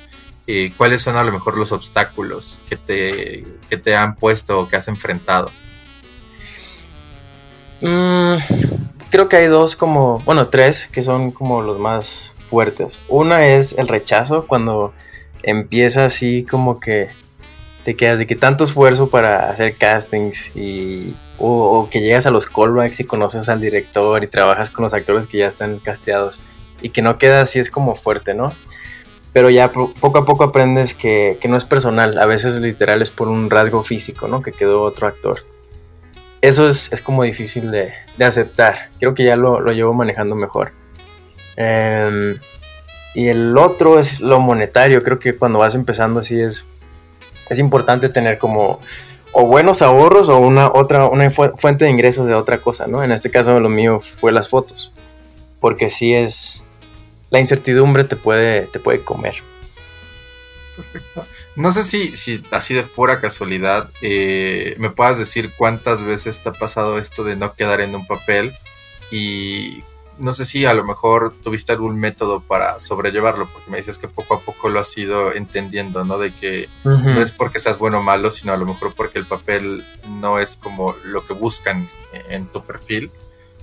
Eh, 0.48 0.74
¿Cuáles 0.76 1.02
son 1.02 1.16
a 1.16 1.24
lo 1.24 1.32
mejor 1.32 1.58
los 1.58 1.72
obstáculos 1.72 2.62
que 2.68 2.76
te, 2.76 3.44
que 3.70 3.78
te 3.78 3.96
han 3.96 4.16
puesto 4.16 4.60
o 4.60 4.68
que 4.68 4.76
has 4.76 4.88
enfrentado? 4.88 5.52
Mm, 7.82 8.36
creo 9.10 9.30
que 9.30 9.38
hay 9.38 9.48
dos 9.48 9.76
como, 9.76 10.20
bueno, 10.20 10.48
tres 10.48 10.88
que 10.92 11.04
son 11.04 11.32
como 11.32 11.62
los 11.62 11.80
más 11.80 12.36
fuertes. 12.40 13.00
Una 13.08 13.46
es 13.46 13.78
el 13.78 13.88
rechazo, 13.88 14.48
cuando 14.48 14.94
empieza 15.44 16.06
así 16.06 16.46
como 16.50 16.80
que 16.80 17.10
te 17.84 17.96
quedas 17.96 18.20
de 18.20 18.28
que 18.28 18.36
tanto 18.36 18.64
esfuerzo 18.64 19.10
para 19.10 19.50
hacer 19.50 19.76
castings 19.76 20.56
y 20.56 21.16
o, 21.38 21.88
que 21.90 22.02
llegas 22.02 22.26
a 22.26 22.32
los 22.32 22.46
callbacks 22.46 23.00
y 23.00 23.06
conoces 23.06 23.50
al 23.50 23.60
director 23.60 24.24
y 24.24 24.28
trabajas 24.28 24.70
con 24.70 24.84
los 24.84 24.94
actores 24.94 25.26
que 25.26 25.40
ya 25.40 25.48
están 25.48 25.80
casteados 25.80 26.40
y 26.82 26.90
que 26.90 27.02
no 27.02 27.18
queda 27.18 27.42
así 27.42 27.60
es 27.60 27.72
como 27.72 27.96
fuerte, 27.96 28.34
¿no? 28.34 28.54
Pero 29.34 29.50
ya 29.50 29.72
poco 29.72 30.18
a 30.18 30.26
poco 30.26 30.44
aprendes 30.44 30.94
que, 30.94 31.40
no 31.48 31.56
es 31.56 31.66
personal, 31.66 32.18
a 32.20 32.26
veces 32.26 32.56
literal 32.56 33.02
es 33.02 33.12
por 33.12 33.28
un 33.30 33.50
rasgo 33.50 33.82
físico, 33.82 34.28
¿no? 34.28 34.42
Que 34.42 34.52
quedó 34.52 34.82
otro 34.82 35.08
actor. 35.08 35.46
Eso 36.42 36.68
es, 36.68 36.90
como 37.02 37.24
difícil 37.24 37.72
de, 37.72 37.94
aceptar, 38.24 38.90
creo 39.00 39.14
que 39.14 39.24
ya 39.24 39.36
lo, 39.36 39.60
llevo 39.72 39.94
manejando 39.94 40.36
mejor. 40.36 40.74
Em, 41.56 42.40
y 43.14 43.28
el 43.28 43.58
otro 43.58 44.00
es 44.00 44.22
lo 44.22 44.40
monetario, 44.40 45.04
creo 45.04 45.20
que 45.20 45.34
cuando 45.34 45.60
vas 45.60 45.76
empezando 45.76 46.20
así 46.20 46.40
es 46.40 46.68
es 47.50 47.60
importante 47.60 48.08
tener 48.08 48.38
como 48.38 48.80
o 49.34 49.46
buenos 49.46 49.82
ahorros 49.82 50.30
o 50.30 50.40
una 50.40 50.72
otra 50.72 51.06
una 51.08 51.30
fuente 51.32 51.86
de 51.86 51.92
ingresos 51.92 52.28
de 52.28 52.34
otra 52.34 52.62
cosa, 52.62 52.88
¿no? 52.88 53.04
En 53.04 53.12
este 53.12 53.30
caso 53.30 53.60
lo 53.60 53.70
mío 53.70 54.00
fue 54.00 54.32
las 54.32 54.50
fotos, 54.50 54.92
porque 55.60 55.90
si 55.90 56.14
es 56.14 56.64
la 57.30 57.40
incertidumbre 57.40 58.04
te 58.04 58.16
puede 58.16 58.68
te 58.68 58.80
puede 58.80 59.04
comer. 59.04 59.36
Perfecto. 60.76 61.26
No 61.56 61.72
sé 61.72 61.84
si, 61.84 62.16
si 62.16 62.42
así 62.52 62.74
de 62.74 62.84
pura 62.84 63.20
casualidad 63.20 63.90
eh, 64.02 64.76
me 64.80 64.90
puedas 64.90 65.18
decir 65.18 65.52
cuántas 65.58 66.02
veces 66.02 66.42
te 66.42 66.50
ha 66.50 66.54
pasado 66.54 66.98
esto 66.98 67.26
de 67.26 67.36
no 67.36 67.54
quedar 67.54 67.82
en 67.82 67.94
un 67.94 68.08
papel 68.08 68.54
y 69.12 69.84
no 70.22 70.34
sé 70.34 70.46
si 70.46 70.66
a 70.66 70.74
lo 70.74 70.84
mejor 70.84 71.34
tuviste 71.42 71.72
algún 71.72 72.00
método 72.00 72.42
para 72.42 72.80
sobrellevarlo, 72.80 73.48
porque 73.48 73.72
me 73.72 73.78
dices 73.78 73.98
que 73.98 74.08
poco 74.08 74.36
a 74.36 74.40
poco 74.40 74.70
lo 74.70 74.80
has 74.80 74.96
ido 74.98 75.34
entendiendo, 75.34 76.06
¿no? 76.06 76.18
De 76.18 76.32
que 76.32 76.70
no 76.84 77.20
es 77.20 77.32
porque 77.32 77.60
seas 77.60 77.78
bueno 77.78 78.00
o 78.00 78.04
malo, 78.04 78.32
sino 78.32 78.54
a 78.54 78.58
lo 78.58 78.66
mejor 78.66 78.94
porque 78.96 79.20
el 79.20 79.26
papel 79.26 79.84
no 80.08 80.40
es 80.40 80.58
como 80.58 80.96
lo 81.04 81.26
que 81.26 81.34
buscan 81.34 81.90
en 82.30 82.46
tu 82.48 82.64
perfil. 82.64 83.12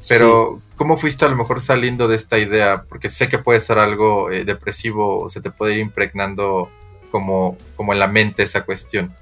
Pero, 0.09 0.61
¿cómo 0.77 0.97
fuiste 0.97 1.25
a 1.25 1.29
lo 1.29 1.37
mejor 1.37 1.61
saliendo 1.61 2.09
de 2.09 2.17
esta 2.17 2.39
idea? 2.39 2.85
Porque 2.89 3.09
sé 3.09 3.29
que 3.29 3.39
puede 3.39 3.61
ser 3.61 3.79
algo 3.79 4.31
eh, 4.31 4.45
depresivo, 4.45 5.19
o 5.25 5.29
se 5.29 5.41
te 5.41 5.51
puede 5.51 5.75
ir 5.75 5.79
impregnando 5.79 6.69
como, 7.11 7.57
como 7.77 7.93
en 7.93 7.99
la 7.99 8.07
mente 8.07 8.43
esa 8.43 8.65
cuestión. 8.65 9.15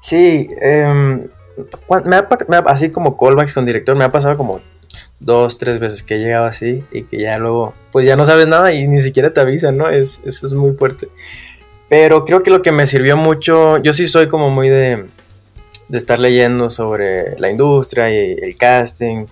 Sí, 0.00 0.48
em, 0.60 1.28
así 2.66 2.90
como 2.90 3.16
callbacks 3.16 3.54
con 3.54 3.66
director, 3.66 3.96
me 3.96 4.04
ha 4.04 4.08
pasado 4.08 4.36
como 4.36 4.60
dos, 5.20 5.58
tres 5.58 5.78
veces 5.78 6.02
que 6.02 6.14
he 6.14 6.18
llegado 6.18 6.44
así 6.44 6.84
y 6.92 7.02
que 7.02 7.18
ya 7.18 7.38
luego, 7.38 7.74
pues 7.92 8.06
ya 8.06 8.16
no 8.16 8.24
sabes 8.24 8.46
nada 8.48 8.72
y 8.72 8.86
ni 8.86 9.02
siquiera 9.02 9.32
te 9.32 9.40
avisan, 9.40 9.76
¿no? 9.76 9.88
Es, 9.88 10.20
eso 10.24 10.46
es 10.46 10.52
muy 10.52 10.72
fuerte. 10.72 11.08
Pero 11.88 12.24
creo 12.24 12.42
que 12.42 12.50
lo 12.50 12.62
que 12.62 12.72
me 12.72 12.86
sirvió 12.86 13.16
mucho, 13.16 13.78
yo 13.78 13.92
sí 13.92 14.08
soy 14.08 14.28
como 14.28 14.50
muy 14.50 14.68
de, 14.68 15.06
de 15.88 15.98
estar 15.98 16.18
leyendo 16.18 16.70
sobre 16.70 17.38
la 17.38 17.50
industria 17.50 18.10
y 18.10 18.32
el 18.32 18.56
casting. 18.56 19.26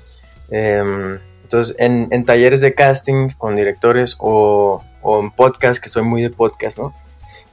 Em, 0.51 1.19
entonces, 1.43 1.77
en, 1.79 2.09
en, 2.11 2.25
talleres 2.25 2.61
de 2.61 2.75
casting 2.75 3.31
con 3.37 3.57
directores 3.57 4.17
o, 4.19 4.83
o, 5.03 5.21
en 5.21 5.31
podcast, 5.33 5.83
que 5.83 5.89
soy 5.89 6.05
muy 6.05 6.23
de 6.23 6.31
podcast, 6.31 6.79
¿no? 6.79 6.95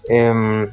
Em, 0.08 0.70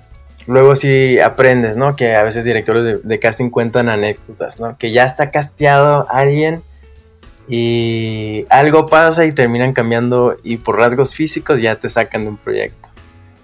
luego 0.46 0.76
sí 0.76 1.18
aprendes, 1.20 1.76
¿no? 1.76 1.96
Que 1.96 2.14
a 2.14 2.22
veces 2.22 2.44
directores 2.44 2.84
de, 2.84 2.98
de, 2.98 3.18
casting 3.18 3.50
cuentan 3.50 3.88
anécdotas, 3.88 4.60
¿no? 4.60 4.76
Que 4.76 4.92
ya 4.92 5.04
está 5.04 5.30
casteado 5.30 6.06
alguien 6.10 6.62
y 7.48 8.44
algo 8.50 8.86
pasa 8.86 9.24
y 9.24 9.32
terminan 9.32 9.72
cambiando 9.72 10.36
y 10.42 10.58
por 10.58 10.76
rasgos 10.76 11.14
físicos 11.14 11.60
ya 11.60 11.76
te 11.76 11.88
sacan 11.88 12.24
de 12.24 12.30
un 12.30 12.36
proyecto. 12.36 12.88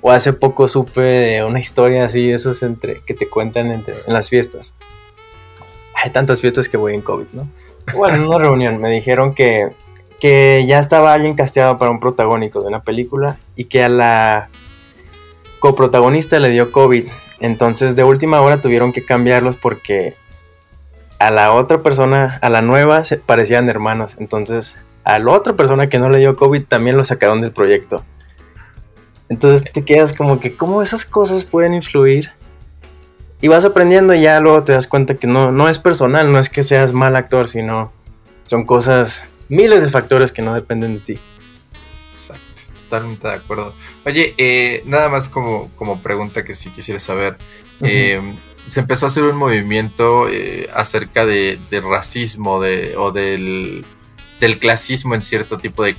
O 0.03 0.11
hace 0.11 0.35
poco 0.35 0.69
supe 0.69 1.01
de 1.01 1.45
una 1.45 1.61
historia 1.61 2.05
así, 2.05 2.31
esos 2.31 2.63
entre, 2.63 3.01
que 3.01 3.15
te 3.15 3.27
cuentan 3.27 3.73
en 3.73 3.85
las 4.07 4.29
fiestas. 4.29 4.75
Hay 5.95 6.11
tantas 6.11 6.43
fiestas 6.43 6.69
que 6.69 6.77
voy 6.77 6.93
en 6.93 7.01
COVID, 7.01 7.27
¿no? 7.33 7.49
Bueno, 7.95 8.17
en 8.17 8.27
una 8.27 8.39
reunión 8.39 8.81
me 8.81 8.91
dijeron 8.91 9.35
que, 9.35 9.71
que 10.21 10.65
ya 10.67 10.79
estaba 10.79 11.15
alguien 11.15 11.35
casteado 11.35 11.79
para 11.79 11.91
un 11.91 12.01
protagónico 12.01 12.61
de 12.61 12.69
una 12.69 12.83
película 12.83 13.39
y 13.57 13.65
que 13.65 13.83
a 13.83 13.89
la 13.89 14.49
coprotagonista 15.61 16.39
le 16.41 16.51
dio 16.51 16.71
COVID. 16.71 17.09
Entonces 17.41 17.97
de 17.97 18.05
última 18.05 18.41
hora 18.43 18.61
tuvieron 18.61 18.93
que 18.93 19.05
cambiarlos 19.05 19.57
porque 19.57 20.15
a 21.25 21.31
la 21.31 21.55
otra 21.55 21.83
persona, 21.83 22.39
a 22.43 22.51
la 22.51 22.61
nueva, 22.61 23.03
se 23.05 23.17
parecían 23.17 23.71
hermanos. 23.71 24.17
Entonces, 24.19 24.77
a 25.05 25.19
la 25.19 25.33
otra 25.33 25.55
persona 25.55 25.89
que 25.89 25.99
no 25.99 26.11
le 26.11 26.19
dio 26.19 26.37
COVID 26.37 26.65
también 26.65 26.99
lo 26.99 27.05
sacaron 27.05 27.41
del 27.41 27.51
proyecto. 27.51 28.05
Entonces 29.31 29.73
te 29.73 29.87
quedas 29.87 30.13
como 30.13 30.39
que, 30.39 30.55
¿cómo 30.55 30.83
esas 30.83 31.07
cosas 31.07 31.45
pueden 31.45 31.73
influir? 31.73 32.31
Y 33.41 33.49
vas 33.49 33.65
aprendiendo 33.65 34.13
y 34.15 34.21
ya 34.21 34.39
luego 34.41 34.65
te 34.65 34.73
das 34.73 34.87
cuenta 34.87 35.15
que 35.15 35.27
no, 35.27 35.51
no 35.51 35.71
es 35.71 35.79
personal, 35.79 36.31
no 36.31 36.39
es 36.39 36.51
que 36.51 36.63
seas 36.63 36.93
mal 36.93 37.17
actor, 37.17 37.49
sino 37.49 37.91
son 38.43 38.67
cosas, 38.67 39.27
miles 39.49 39.83
de 39.83 39.89
factores 39.89 40.31
que 40.31 40.43
no 40.43 40.55
dependen 40.55 40.97
de 40.97 41.01
ti. 41.01 41.19
Exacto. 42.13 42.45
totalmente 42.83 43.27
de 43.27 43.35
acuerdo. 43.35 43.75
Oye, 44.05 44.35
eh, 44.37 44.83
nada 44.85 45.09
más 45.09 45.31
como, 45.31 45.71
como 45.77 46.03
pregunta 46.03 46.45
que 46.45 46.55
si 46.55 46.69
quisiera 46.69 47.01
saber. 47.01 47.39
Eh, 47.81 48.21
se 48.67 48.81
empezó 48.81 49.07
a 49.07 49.09
hacer 49.09 49.25
un 49.25 49.37
movimiento 49.37 50.29
eh, 50.29 50.69
acerca 50.75 51.27
de, 51.27 51.59
del 51.71 51.83
racismo 51.83 52.61
de, 52.61 52.97
o 52.97 53.13
del, 53.13 53.85
del, 54.41 54.59
clasismo 54.59 55.15
en 55.15 55.23
cierto 55.23 55.59
tipo 55.59 55.85
de, 55.85 55.95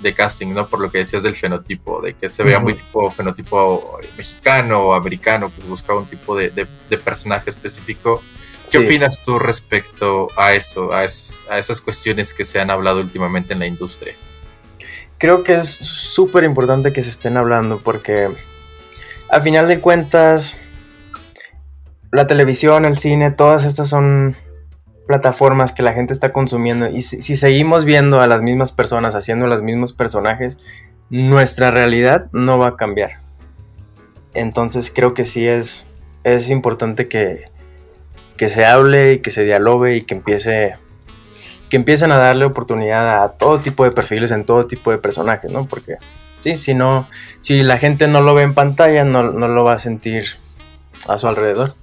de, 0.00 0.14
casting, 0.14 0.48
¿no? 0.48 0.68
Por 0.68 0.80
lo 0.80 0.90
que 0.90 0.98
decías 0.98 1.22
del 1.22 1.36
fenotipo, 1.36 2.00
de 2.00 2.14
que 2.14 2.28
se 2.28 2.42
veía 2.42 2.58
muy 2.58 2.74
tipo 2.74 3.10
fenotipo 3.10 3.98
mexicano 4.16 4.80
o 4.80 4.94
americano, 4.94 5.52
que 5.54 5.60
se 5.60 5.66
buscaba 5.66 6.00
un 6.00 6.06
tipo 6.06 6.36
de, 6.36 6.50
de 6.50 6.98
personaje 6.98 7.50
específico. 7.50 8.22
¿Qué 8.70 8.78
opinas 8.78 9.22
tú 9.22 9.38
respecto 9.38 10.28
a 10.36 10.54
eso, 10.54 10.92
a, 10.92 11.00
a 11.00 11.58
esas 11.58 11.80
cuestiones 11.80 12.32
que 12.32 12.44
se 12.44 12.60
han 12.60 12.70
hablado 12.70 13.00
últimamente 13.00 13.52
en 13.52 13.58
la 13.58 13.66
industria? 13.66 14.14
creo 15.20 15.44
que 15.44 15.54
es 15.54 15.68
súper 15.68 16.44
importante 16.44 16.92
que 16.92 17.04
se 17.04 17.10
estén 17.10 17.36
hablando 17.36 17.78
porque 17.78 18.30
a 19.28 19.40
final 19.40 19.68
de 19.68 19.78
cuentas 19.78 20.56
la 22.12 22.26
televisión, 22.26 22.84
el 22.84 22.98
cine, 22.98 23.30
todas 23.30 23.64
estas 23.64 23.88
son 23.88 24.36
plataformas 25.06 25.72
que 25.72 25.82
la 25.82 25.92
gente 25.92 26.12
está 26.12 26.32
consumiendo 26.32 26.88
y 26.88 27.02
si, 27.02 27.36
seguimos 27.36 27.84
viendo 27.84 28.20
a 28.20 28.28
las 28.28 28.42
mismas 28.42 28.70
personas 28.70 29.16
haciendo 29.16 29.48
los 29.48 29.60
mismos 29.62 29.92
personajes, 29.92 30.58
nuestra 31.08 31.70
realidad 31.70 32.28
no 32.32 32.58
va 32.58 32.68
a 32.68 32.76
cambiar. 32.76 33.20
Entonces 34.34 34.92
creo 34.94 35.14
que 35.14 35.24
sí 35.24 35.46
es, 35.48 35.86
es 36.22 36.48
importante 36.50 37.08
que, 37.08 37.44
que 38.36 38.48
se 38.48 38.64
hable 38.64 39.14
y 39.14 39.18
que 39.18 39.32
se 39.32 39.44
dialogue 39.44 39.96
y 39.96 40.02
que 40.02 40.14
empiece 40.14 40.76
que 41.70 41.76
empiecen 41.76 42.10
a 42.10 42.18
darle 42.18 42.44
oportunidad 42.44 43.22
a 43.22 43.32
todo 43.36 43.60
tipo 43.60 43.84
de 43.84 43.92
perfiles 43.92 44.32
en 44.32 44.44
todo 44.44 44.66
tipo 44.66 44.90
de 44.90 44.98
personajes, 44.98 45.50
¿no? 45.50 45.66
Porque 45.66 45.96
sí, 46.42 46.58
si 46.58 46.74
no, 46.74 47.08
si 47.40 47.62
la 47.62 47.78
gente 47.78 48.08
no 48.08 48.20
lo 48.20 48.34
ve 48.34 48.42
en 48.42 48.54
pantalla, 48.54 49.04
no, 49.04 49.22
lo 49.22 49.64
va 49.64 49.74
a 49.74 49.78
sentir 49.78 50.24
a 51.08 51.16
su 51.16 51.28
alrededor. 51.28 51.74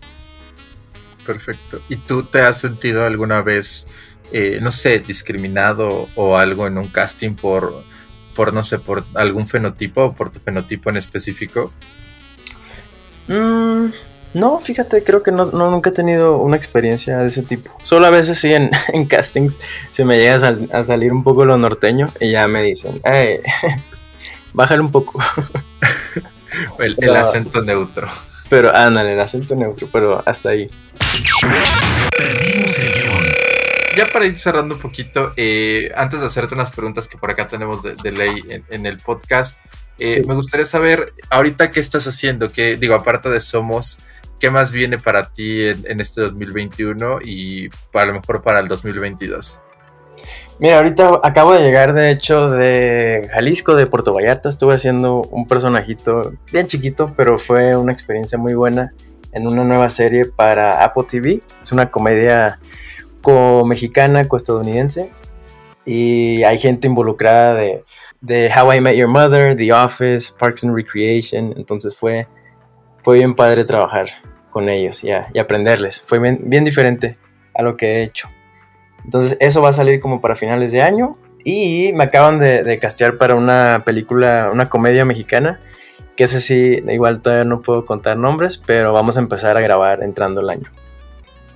Perfecto. 1.27 1.81
¿Y 1.89 1.97
tú 1.97 2.23
te 2.23 2.39
has 2.39 2.59
sentido 2.59 3.05
alguna 3.05 3.43
vez, 3.43 3.85
eh, 4.31 4.59
no 4.61 4.71
sé, 4.71 4.99
discriminado 4.99 6.07
o 6.15 6.37
algo 6.37 6.65
en 6.65 6.79
un 6.79 6.87
casting 6.87 7.35
por, 7.35 7.83
por, 8.33 8.53
no 8.53 8.63
sé, 8.63 8.79
por 8.79 9.03
algún 9.13 9.47
fenotipo 9.47 10.05
o 10.05 10.13
por 10.15 10.31
tu 10.31 10.39
fenotipo 10.39 10.89
en 10.89 10.97
específico? 10.97 11.71
Mmm... 13.27 13.87
No, 14.33 14.59
fíjate, 14.59 15.03
creo 15.03 15.23
que 15.23 15.31
no, 15.31 15.45
nunca 15.45 15.89
he 15.89 15.93
tenido 15.93 16.37
una 16.37 16.57
experiencia 16.57 17.17
de 17.17 17.27
ese 17.27 17.41
tipo. 17.43 17.71
Solo 17.81 18.05
a 18.05 18.09
veces 18.11 18.37
sí 18.37 18.53
en, 18.53 18.69
castings 19.07 19.57
se 19.91 20.05
me 20.05 20.17
llega 20.17 20.55
a, 20.73 20.85
salir 20.85 21.11
un 21.11 21.23
poco 21.23 21.45
lo 21.45 21.57
norteño 21.57 22.07
y 22.19 22.31
ya 22.31 22.47
me 22.47 22.61
dicen, 22.61 23.01
eh, 23.05 23.41
bájale 24.53 24.81
un 24.81 24.91
poco. 24.91 25.23
el, 26.79 27.15
acento 27.15 27.61
neutro. 27.61 28.07
Pero 28.49 28.73
ándale, 28.75 29.13
el 29.13 29.19
acento 29.19 29.55
neutro, 29.55 29.89
pero 29.91 30.23
hasta 30.25 30.49
ahí. 30.49 30.69
Ya 33.95 34.05
para 34.13 34.25
ir 34.25 34.37
cerrando 34.37 34.75
un 34.75 34.81
poquito, 34.81 35.33
eh, 35.35 35.91
antes 35.95 36.21
de 36.21 36.27
hacerte 36.27 36.53
unas 36.53 36.71
preguntas 36.71 37.07
que 37.07 37.17
por 37.17 37.31
acá 37.31 37.47
tenemos 37.47 37.81
de, 37.81 38.11
ley 38.11 38.43
en, 38.69 38.85
el 38.85 38.97
podcast, 38.97 39.57
eh, 39.97 40.21
me 40.25 40.35
gustaría 40.35 40.65
saber 40.65 41.13
ahorita 41.29 41.71
qué 41.71 41.79
estás 41.79 42.05
haciendo, 42.07 42.47
que 42.47 42.77
digo, 42.77 42.93
aparte 42.93 43.29
de 43.29 43.39
Somos, 43.39 43.99
¿qué 44.39 44.51
más 44.51 44.71
viene 44.71 44.99
para 44.99 45.29
ti 45.31 45.65
en, 45.65 45.99
este 45.99 46.21
2021 46.21 47.21
y 47.23 47.69
a 47.93 48.05
lo 48.05 48.13
mejor 48.13 48.43
para 48.43 48.59
el 48.59 48.67
2022? 48.67 49.59
Mira, 50.59 50.77
ahorita 50.77 51.21
acabo 51.23 51.53
de 51.53 51.61
llegar 51.61 51.93
de 51.93 52.09
hecho 52.09 52.47
de 52.47 53.29
Jalisco, 53.31 53.75
de 53.75 53.85
Puerto 53.85 54.13
Vallarta. 54.13 54.49
Estuve 54.49 54.73
haciendo 54.73 55.21
un 55.31 55.45
personajito 55.45 56.33
bien 56.51 56.67
chiquito, 56.67 57.13
pero 57.15 57.37
fue 57.37 57.75
una 57.75 57.91
experiencia 57.91 58.39
muy 58.39 58.55
buena 58.55 58.91
en 59.33 59.45
una 59.47 59.63
nueva 59.63 59.89
serie 59.89 60.25
para 60.25 60.83
Apple 60.83 61.03
TV. 61.07 61.41
Es 61.61 61.71
una 61.71 61.91
comedia 61.91 62.59
co-mexicana, 63.21 64.25
co-estadounidense. 64.25 65.11
Y 65.85 66.41
hay 66.43 66.57
gente 66.57 66.87
involucrada 66.87 67.53
de, 67.53 68.51
How 68.51 68.73
I 68.73 68.81
Met 68.81 68.95
Your 68.95 69.09
Mother, 69.09 69.55
The 69.55 69.71
Office, 69.71 70.33
Parks 70.37 70.63
and 70.63 70.75
Recreation. 70.75 71.53
Entonces 71.55 71.95
fue 71.95 72.27
fue 73.07 73.19
bien 73.19 73.35
padre 73.35 73.63
trabajar 73.63 74.07
con 74.49 74.67
ellos 74.67 75.01
y 75.03 75.11
aprenderles. 75.39 76.03
Fue 76.05 76.19
bien, 76.19 76.63
diferente 76.65 77.17
a 77.53 77.61
lo 77.61 77.77
que 77.77 77.85
he 77.85 78.03
hecho. 78.03 78.27
Entonces 79.07 79.37
eso 79.39 79.61
va 79.61 79.69
a 79.69 79.73
salir 79.73 80.01
como 80.01 80.19
para 80.19 80.35
finales 80.35 80.73
de 80.73 80.81
año 80.81 81.17
y 81.45 81.93
me 81.93 82.03
acaban 82.03 82.39
de, 82.39 82.77
castear 82.77 83.17
para 83.17 83.35
una 83.35 83.83
película, 83.85 84.49
una 84.51 84.67
comedia 84.67 85.05
mexicana, 85.05 85.61
que 86.17 86.25
ese 86.25 86.41
sí, 86.41 86.83
igual 86.89 87.21
todavía 87.21 87.45
no 87.45 87.61
puedo 87.61 87.85
contar 87.85 88.17
nombres, 88.17 88.57
pero 88.57 88.91
vamos 88.91 89.15
a 89.15 89.21
empezar 89.21 89.55
a 89.55 89.61
grabar 89.61 90.03
entrando 90.03 90.41
el 90.41 90.49
año. 90.49 90.69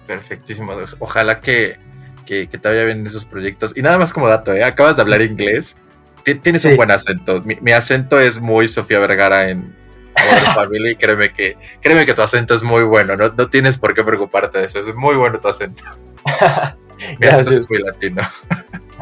Perfectísimo, 0.07 0.71
ojalá 0.99 1.41
que, 1.41 1.77
que, 2.25 2.47
te 2.47 2.69
vaya 2.69 2.85
bien 2.85 3.01
en 3.01 3.07
esos 3.07 3.25
proyectos. 3.25 3.73
Y 3.75 3.81
nada 3.81 3.97
más 3.97 4.13
como 4.13 4.29
dato, 4.29 4.53
¿eh? 4.53 4.63
acabas 4.63 4.95
de 4.95 5.01
hablar 5.01 5.21
inglés, 5.21 5.75
tienes 6.23 6.63
un 6.63 6.77
buen 6.77 6.89
acento. 6.89 7.41
mi, 7.43 7.71
acento 7.73 8.17
es 8.17 8.39
muy 8.39 8.69
Sofía 8.69 8.99
Vergara 8.99 9.49
en, 9.49 9.75
familia 10.55 10.91
y 10.91 10.95
créeme 10.95 11.33
que, 11.33 11.57
créeme 11.81 12.05
que 12.05 12.13
tu 12.13 12.21
acento 12.21 12.53
es 12.53 12.63
muy 12.63 12.83
bueno, 12.83 13.17
no, 13.17 13.27
no 13.27 13.49
tienes 13.49 13.77
por 13.77 13.93
qué 13.93 14.05
preocuparte 14.05 14.59
de 14.59 14.67
eso, 14.67 14.79
es 14.79 14.95
muy 14.95 15.15
bueno 15.15 15.37
tu 15.37 15.49
acento. 15.49 15.83
Mi 17.19 17.27
acento 17.27 17.51
es 17.51 17.69
muy 17.69 17.79
latino. 17.79 18.21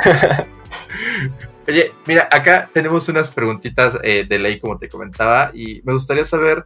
Oye, 1.67 1.91
mira, 2.07 2.27
acá 2.31 2.69
tenemos 2.73 3.07
unas 3.09 3.29
preguntitas 3.29 3.97
eh, 4.01 4.25
de 4.27 4.39
ley, 4.39 4.59
como 4.59 4.77
te 4.79 4.89
comentaba, 4.89 5.51
y 5.53 5.81
me 5.83 5.93
gustaría 5.93 6.25
saber 6.25 6.63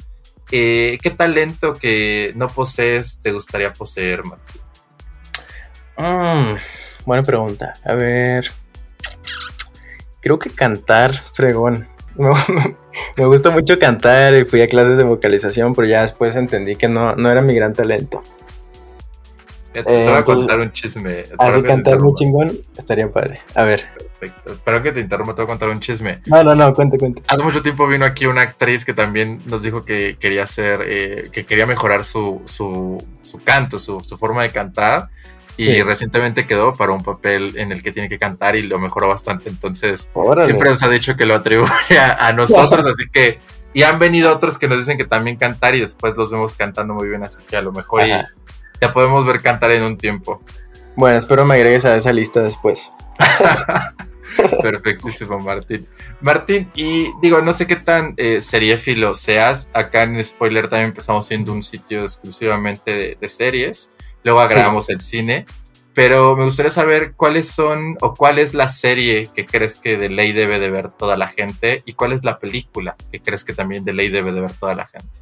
eh, 0.52 0.98
qué 1.02 1.10
talento 1.10 1.74
que 1.74 2.32
no 2.36 2.48
posees 2.48 3.22
te 3.22 3.32
gustaría 3.32 3.74
poseer, 3.74 4.24
Martín. 4.24 4.62
Mm, 5.98 6.56
buena 7.06 7.24
pregunta. 7.24 7.74
A 7.84 7.94
ver. 7.94 8.52
Creo 10.22 10.40
que 10.40 10.50
cantar, 10.50 11.14
fregón. 11.34 11.88
me 12.16 13.26
gusta 13.26 13.50
mucho 13.50 13.78
cantar 13.80 14.36
y 14.36 14.46
fui 14.46 14.62
a 14.62 14.68
clases 14.68 14.98
de 14.98 15.04
vocalización, 15.04 15.74
pero 15.74 15.88
ya 15.88 16.04
después 16.04 16.36
entendí 16.36 16.76
que 16.76 16.88
no, 16.88 17.16
no 17.16 17.30
era 17.30 17.42
mi 17.42 17.54
gran 17.56 17.74
talento. 17.74 18.24
Te, 19.74 19.82
voy 19.82 20.14
a 20.14 20.24
contar 20.24 20.60
un 20.60 20.72
chisme. 20.72 21.24
Así 21.38 21.64
cantar 21.64 22.00
muy 22.00 22.14
chingón 22.16 22.52
estaría 22.78 23.12
padre. 23.12 23.40
A 23.56 23.64
ver. 23.64 23.84
Perfecto. 24.20 24.54
Espero 24.54 24.84
que 24.84 24.92
te 24.92 25.00
interrumpa, 25.02 25.36
te 25.36 25.42
voy 25.42 25.46
a 25.46 25.48
contar 25.48 25.70
un 25.70 25.80
chisme. 25.80 26.22
No, 26.28 26.44
no, 26.44 26.56
no, 26.56 26.74
cuente, 26.74 26.98
cuente. 26.98 27.24
Hace 27.28 27.44
mucho 27.44 27.62
tiempo 27.62 27.88
vino 27.88 28.06
aquí 28.06 28.26
una 28.26 28.42
actriz 28.42 28.86
que 28.86 28.94
también 28.94 29.42
nos 29.46 29.64
dijo 29.64 29.84
que 29.84 30.18
quería 30.18 30.44
hacer, 30.44 30.82
eh, 30.86 31.30
que 31.32 31.46
quería 31.46 31.66
mejorar 31.66 32.04
su, 32.04 32.42
su, 32.46 33.04
su 33.22 33.44
canto, 33.44 33.80
su, 33.80 34.00
su 34.00 34.18
forma 34.18 34.44
de 34.44 34.50
cantar 34.50 35.10
y 35.56 35.82
recientemente 35.84 36.48
quedó 36.48 36.74
para 36.74 36.94
un 36.94 37.04
papel 37.04 37.58
en 37.58 37.72
el 37.72 37.84
que 37.84 37.92
tiene 37.92 38.10
que 38.10 38.18
cantar 38.18 38.56
y 38.56 38.64
lo 38.64 38.80
mejoró 38.80 39.08
bastante. 39.10 39.50
Entonces, 39.50 40.10
siempre 40.46 40.70
nos 40.70 40.82
ha 40.84 40.90
dicho 40.90 41.16
que 41.16 41.26
lo 41.26 41.36
atribuye 41.36 42.00
a, 42.00 42.34
nosotros, 42.34 42.86
así 42.86 43.10
que. 43.10 43.40
Y 43.76 43.82
han 43.82 43.98
venido 43.98 44.32
otros 44.32 44.60
que 44.60 44.68
nos 44.68 44.78
dicen 44.78 45.00
que 45.00 45.04
también 45.04 45.36
cantar 45.36 45.74
y 45.74 45.80
después 45.80 46.16
los 46.16 46.30
vemos 46.30 46.54
cantando 46.54 46.94
muy 46.94 47.10
bien, 47.10 47.24
así 47.24 47.42
que 47.48 47.58
a 47.58 47.62
lo 47.62 47.72
mejor 47.72 48.02
ya 48.82 48.94
podemos 48.94 49.26
ver 49.26 49.42
cantar 49.42 49.72
en 49.72 49.84
un 49.84 49.98
tiempo. 49.98 50.42
Bueno, 50.96 51.18
espero 51.18 51.46
me 51.46 51.56
agregues 51.56 51.86
a 51.86 51.96
esa 51.96 52.14
lista 52.14 52.42
después. 52.42 52.90
Perfectísimo, 54.62 55.40
Martín. 55.40 55.88
Martín, 56.22 56.72
y 56.76 57.12
digo, 57.22 57.42
no 57.42 57.54
sé 57.54 57.68
qué 57.68 57.76
tan 57.76 58.14
eh, 58.18 58.42
seriéfilo 58.42 59.14
seas. 59.14 59.70
Acá 59.74 60.04
en 60.04 60.24
Spoiler 60.24 60.70
también 60.70 60.90
empezamos 60.90 61.28
siendo 61.28 61.54
un 61.54 61.64
sitio 61.64 62.02
exclusivamente 62.02 63.18
de 63.20 63.30
series 63.30 63.94
luego 64.24 64.40
agregamos 64.40 64.90
el 64.90 65.02
cine. 65.02 65.46
Pero 65.94 66.36
me 66.36 66.44
gustaría 66.44 66.72
saber 66.72 67.14
cuáles 67.14 67.50
son 67.50 67.98
o 68.02 68.16
cuál 68.16 68.40
es 68.40 68.56
la 68.56 68.68
serie 68.68 69.30
que 69.34 69.46
crees 69.46 69.78
que 69.78 69.96
de 69.96 70.10
ley 70.10 70.32
debe 70.32 70.60
de 70.60 70.72
ver 70.72 70.92
toda 70.92 71.18
la 71.18 71.28
gente 71.28 71.84
y 71.86 71.94
cuál 71.94 72.14
es 72.14 72.24
la 72.24 72.40
película 72.40 72.96
que 73.12 73.22
crees 73.22 73.44
que 73.44 73.54
también 73.54 73.86
de 73.86 73.94
ley 73.94 74.10
debe 74.10 74.32
de 74.32 74.42
ver 74.42 74.54
toda 74.54 74.74
la 74.74 74.88
gente. 74.88 75.20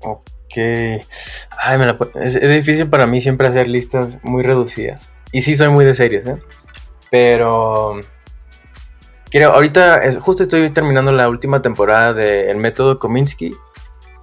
Ok. 0.00 0.28
Ay, 0.56 1.78
me 1.78 1.86
la... 1.86 1.98
es, 2.16 2.36
es, 2.36 2.54
difícil 2.54 2.88
para 2.88 3.06
mí 3.06 3.20
siempre 3.20 3.46
hacer 3.46 3.68
listas 3.68 4.18
muy 4.22 4.42
reducidas. 4.42 5.10
Y 5.32 5.42
sí 5.42 5.56
soy 5.56 5.68
muy 5.68 5.84
de 5.84 5.94
series, 5.94 6.26
¿eh? 6.26 6.38
Pero... 7.10 8.00
Quiero, 9.30 9.52
ahorita 9.52 10.00
justo 10.20 10.42
estoy 10.42 10.70
terminando 10.70 11.12
la 11.12 11.28
última 11.28 11.62
temporada 11.62 12.12
de 12.12 12.50
El 12.50 12.56
Método 12.56 12.98
Kominsky 12.98 13.50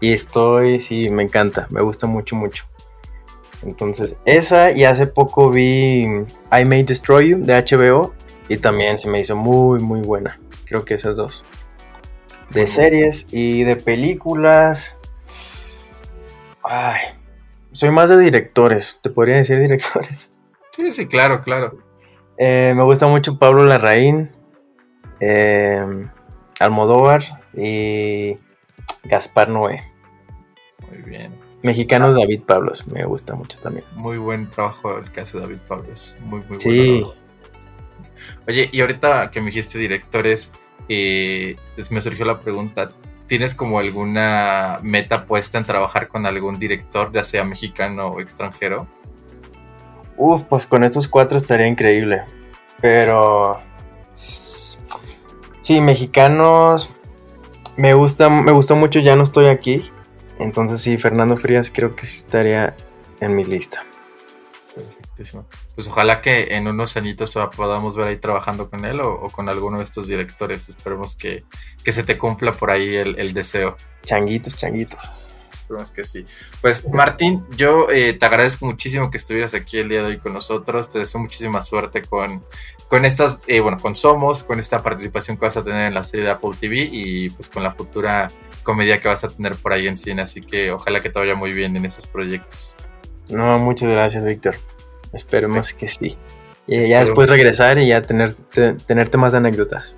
y 0.02 0.12
estoy, 0.12 0.82
sí, 0.82 1.10
me 1.10 1.24
encanta, 1.24 1.68
me 1.72 1.82
gusta 1.82 2.08
mucho, 2.08 2.36
mucho. 2.36 2.66
Entonces, 3.64 4.16
esa 4.26 4.72
y 4.72 4.84
hace 4.84 5.08
poco 5.08 5.50
vi 5.50 6.04
I 6.04 6.66
May 6.66 6.84
Destroy 6.84 7.30
You 7.30 7.38
de 7.40 7.54
HBO 7.56 8.14
y 8.50 8.58
también 8.58 9.00
se 9.00 9.10
me 9.10 9.20
hizo 9.20 9.36
muy, 9.36 9.80
muy 9.80 10.02
buena. 10.02 10.40
Creo 10.66 10.86
que 10.86 10.96
esas 10.96 11.16
dos. 11.16 11.46
De 12.50 12.68
series 12.68 13.28
y 13.32 13.64
de 13.64 13.76
películas. 13.76 14.97
Ay, 16.68 17.00
soy 17.72 17.92
más 17.92 18.10
de 18.10 18.18
directores, 18.18 19.00
te 19.02 19.10
podría 19.10 19.38
decir 19.38 19.60
directores. 19.60 20.40
Sí, 20.72 20.92
sí, 20.92 21.08
claro, 21.08 21.44
claro. 21.44 21.78
Eh, 22.38 22.74
me 22.76 22.84
gusta 22.84 23.08
mucho 23.08 23.40
Pablo 23.40 23.66
Larraín. 23.66 24.32
Eh, 25.20 26.08
Almodóvar 26.60 27.24
y 27.56 28.36
Gaspar 29.04 29.50
Noé. 29.50 29.84
Muy 30.90 31.02
bien. 31.02 31.34
Mexicanos 31.64 32.16
David 32.16 32.44
Pablos, 32.44 32.88
me 32.88 33.04
gusta 33.06 33.36
mucho 33.36 33.60
también. 33.60 33.86
Muy 33.96 34.18
buen 34.18 34.50
trabajo 34.50 35.00
el 35.00 35.12
que 35.12 35.22
hace 35.22 35.40
David 35.40 35.58
Pablos. 35.68 36.16
Muy, 36.22 36.42
muy 36.48 36.60
sí. 36.60 37.02
bueno. 37.02 37.14
Oye, 38.48 38.70
y 38.72 38.82
ahorita 38.82 39.32
que 39.32 39.40
me 39.40 39.48
dijiste 39.48 39.78
directores, 39.78 40.54
eh, 40.88 41.56
pues 41.76 41.92
me 41.92 42.02
surgió 42.02 42.26
la 42.26 42.40
pregunta, 42.40 42.90
¿tienes 43.28 43.54
como 43.54 43.80
alguna 43.80 44.80
meta 44.82 45.26
puesta 45.26 45.58
en 45.58 45.64
trabajar 45.64 46.08
con 46.08 46.26
algún 46.26 46.58
director, 46.58 47.12
ya 47.14 47.24
sea 47.24 47.44
mexicano 47.44 48.08
o 48.08 48.20
extranjero? 48.20 48.88
Uf, 50.16 50.44
pues 50.44 50.66
con 50.66 50.84
estos 50.84 51.08
cuatro 51.08 51.38
estaría 51.38 51.68
increíble. 51.68 52.24
Pero... 52.82 53.62
Sí, 54.14 55.80
mexicanos... 55.82 56.92
Me 57.76 57.94
gusta, 57.94 58.28
me 58.28 58.52
gustó 58.52 58.76
mucho 58.76 59.00
Ya 59.00 59.16
no 59.16 59.24
estoy 59.24 59.48
aquí. 59.48 59.92
Entonces 60.40 60.82
sí, 60.82 60.98
Fernando 60.98 61.38
Frías 61.38 61.72
creo 61.74 61.96
que 61.96 62.06
estaría 62.06 62.76
en 63.20 63.36
mi 63.36 63.44
lista. 63.44 63.84
Perfectísimo. 64.74 65.46
Pues 65.78 65.88
ojalá 65.88 66.22
que 66.22 66.56
en 66.56 66.68
unos 66.68 66.98
añitos 66.98 67.38
podamos 67.56 67.96
ver 67.96 68.08
ahí 68.08 68.18
trabajando 68.18 68.68
con 68.68 68.84
él 68.84 69.00
o, 69.00 69.30
con 69.30 69.48
alguno 69.48 69.78
de 69.78 69.84
estos 69.84 70.08
directores. 70.08 70.70
Esperemos 70.70 71.16
que, 71.16 71.44
se 71.86 72.02
te 72.02 72.18
cumpla 72.18 72.52
por 72.52 72.72
ahí 72.72 72.96
el, 72.96 73.32
deseo. 73.36 73.78
Changuitos, 74.02 74.58
changuitos. 74.58 75.00
Esperemos 75.54 75.92
que 75.92 76.04
sí. 76.04 76.26
Pues 76.62 76.90
Martín, 76.90 77.46
yo 77.56 77.92
eh, 77.92 78.14
te 78.14 78.26
agradezco 78.26 78.66
muchísimo 78.66 79.12
que 79.12 79.18
estuvieras 79.18 79.54
aquí 79.54 79.78
el 79.78 79.90
día 79.90 80.02
de 80.02 80.08
hoy 80.08 80.18
con 80.18 80.34
nosotros. 80.34 80.90
Te 80.90 80.98
deseo 80.98 81.22
muchísima 81.22 81.62
suerte 81.62 82.02
con, 82.02 82.44
con 82.88 83.06
estas, 83.06 83.44
eh, 83.46 83.60
bueno, 83.60 83.78
con 83.78 83.96
Somos, 83.96 84.44
con 84.44 84.60
esta 84.60 84.82
participación 84.82 85.38
que 85.38 85.46
vas 85.46 85.58
a 85.58 85.64
tener 85.64 85.86
en 85.86 85.94
la 85.94 86.04
serie 86.04 86.26
de 86.26 86.32
Apple 86.32 86.58
TV 86.60 86.90
y 86.92 87.30
pues 87.30 87.50
con 87.50 87.62
la 87.62 87.70
futura 87.70 88.30
comedia 88.64 89.00
que 89.00 89.10
vas 89.10 89.24
a 89.24 89.28
tener 89.28 89.56
por 89.56 89.74
ahí 89.74 89.86
en 89.86 89.96
cine. 89.96 90.24
Así 90.24 90.42
que 90.42 90.72
ojalá 90.72 91.02
que 91.02 91.12
te 91.12 91.20
vaya 91.20 91.36
muy 91.36 91.52
bien 91.52 91.78
en 91.78 91.86
esos 91.86 92.08
proyectos. 92.08 92.76
No, 93.30 93.60
muchas 93.60 93.90
gracias, 93.90 94.26
Víctor. 94.26 94.56
Esperemos 95.14 95.74
que 95.74 95.88
sí. 95.88 96.18
Y 96.68 96.90
ya 96.90 97.00
después 97.00 97.28
regresar 97.30 97.80
y 97.80 97.88
ya 97.88 98.02
tener, 98.02 98.34
tenerte 98.86 99.18
más 99.18 99.34
anécdotas. 99.34 99.96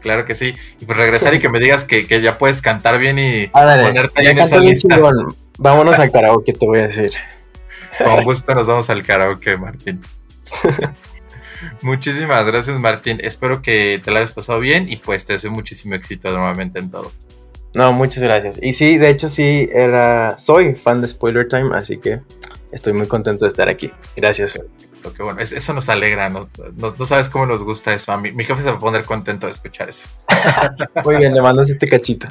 Claro 0.00 0.24
que 0.24 0.34
sí. 0.34 0.54
Y 0.80 0.84
pues 0.84 0.98
regresar 0.98 1.34
y 1.34 1.38
que 1.38 1.48
me 1.48 1.60
digas 1.60 1.84
que, 1.84 2.06
ya 2.06 2.38
puedes 2.38 2.60
cantar 2.60 2.98
bien 2.98 3.18
y 3.18 3.50
ah, 3.52 3.78
ponerte 3.82 4.20
ahí 4.20 4.26
en 4.28 4.38
esa 4.38 4.58
lista. 4.58 4.98
Vámonos 5.58 5.98
al 5.98 6.10
karaoke, 6.10 6.52
te 6.52 6.66
voy 6.66 6.80
a 6.80 6.86
decir. 6.86 7.12
Con 8.02 8.24
gusto 8.24 8.54
nos 8.54 8.68
vamos 8.68 8.88
al 8.90 9.02
karaoke, 9.02 9.56
Martín. 9.56 10.00
Muchísimas 11.82 12.46
gracias, 12.46 12.78
Martín. 12.78 13.18
Espero 13.20 13.60
que 13.62 14.00
te 14.04 14.10
la 14.10 14.20
hayas 14.20 14.32
pasado 14.32 14.60
bien 14.60 14.88
y 14.88 14.96
pues 14.96 15.24
te 15.24 15.32
deseo 15.32 15.50
muchísimo 15.50 15.94
éxito 15.94 16.30
nuevamente 16.30 16.78
en 16.78 16.90
todo. 16.90 17.10
No, 17.74 17.92
muchas 17.92 18.22
gracias. 18.22 18.58
Y 18.62 18.72
sí, 18.72 18.98
de 18.98 19.10
hecho 19.10 19.28
sí, 19.28 19.68
era, 19.72 20.38
soy 20.38 20.74
fan 20.74 21.00
de 21.00 21.08
Spoiler 21.08 21.48
Time, 21.48 21.76
así 21.76 21.98
que 21.98 22.20
estoy 22.72 22.92
muy 22.92 23.06
contento 23.06 23.44
de 23.44 23.50
estar 23.50 23.68
aquí. 23.68 23.90
Gracias. 24.16 24.60
Porque 25.02 25.22
bueno, 25.22 25.40
eso 25.40 25.72
nos 25.72 25.88
alegra, 25.88 26.28
¿no? 26.28 26.48
¿no? 26.76 27.06
sabes 27.06 27.28
cómo 27.28 27.46
nos 27.46 27.62
gusta 27.62 27.94
eso. 27.94 28.12
A 28.12 28.18
mí, 28.18 28.32
mi 28.32 28.44
jefe 28.44 28.62
se 28.62 28.70
va 28.70 28.76
a 28.76 28.78
poner 28.78 29.04
contento 29.04 29.46
de 29.46 29.52
escuchar 29.52 29.88
eso. 29.88 30.08
muy 31.04 31.16
bien, 31.16 31.34
le 31.34 31.40
mandas 31.40 31.70
este 31.70 31.86
cachito. 31.86 32.28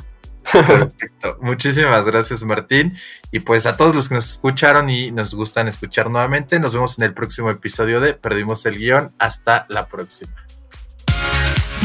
Perfecto. 0.52 1.38
Muchísimas 1.42 2.06
gracias, 2.06 2.44
Martín. 2.44 2.96
Y 3.32 3.40
pues 3.40 3.66
a 3.66 3.76
todos 3.76 3.96
los 3.96 4.10
que 4.10 4.16
nos 4.16 4.30
escucharon 4.32 4.90
y 4.90 5.12
nos 5.12 5.34
gustan 5.34 5.68
escuchar 5.68 6.10
nuevamente, 6.10 6.60
nos 6.60 6.74
vemos 6.74 6.98
en 6.98 7.06
el 7.06 7.14
próximo 7.14 7.50
episodio 7.50 8.00
de 8.00 8.14
Perdimos 8.14 8.66
el 8.66 8.78
Guión. 8.78 9.14
Hasta 9.20 9.66
la 9.70 9.88
próxima. 9.88 10.34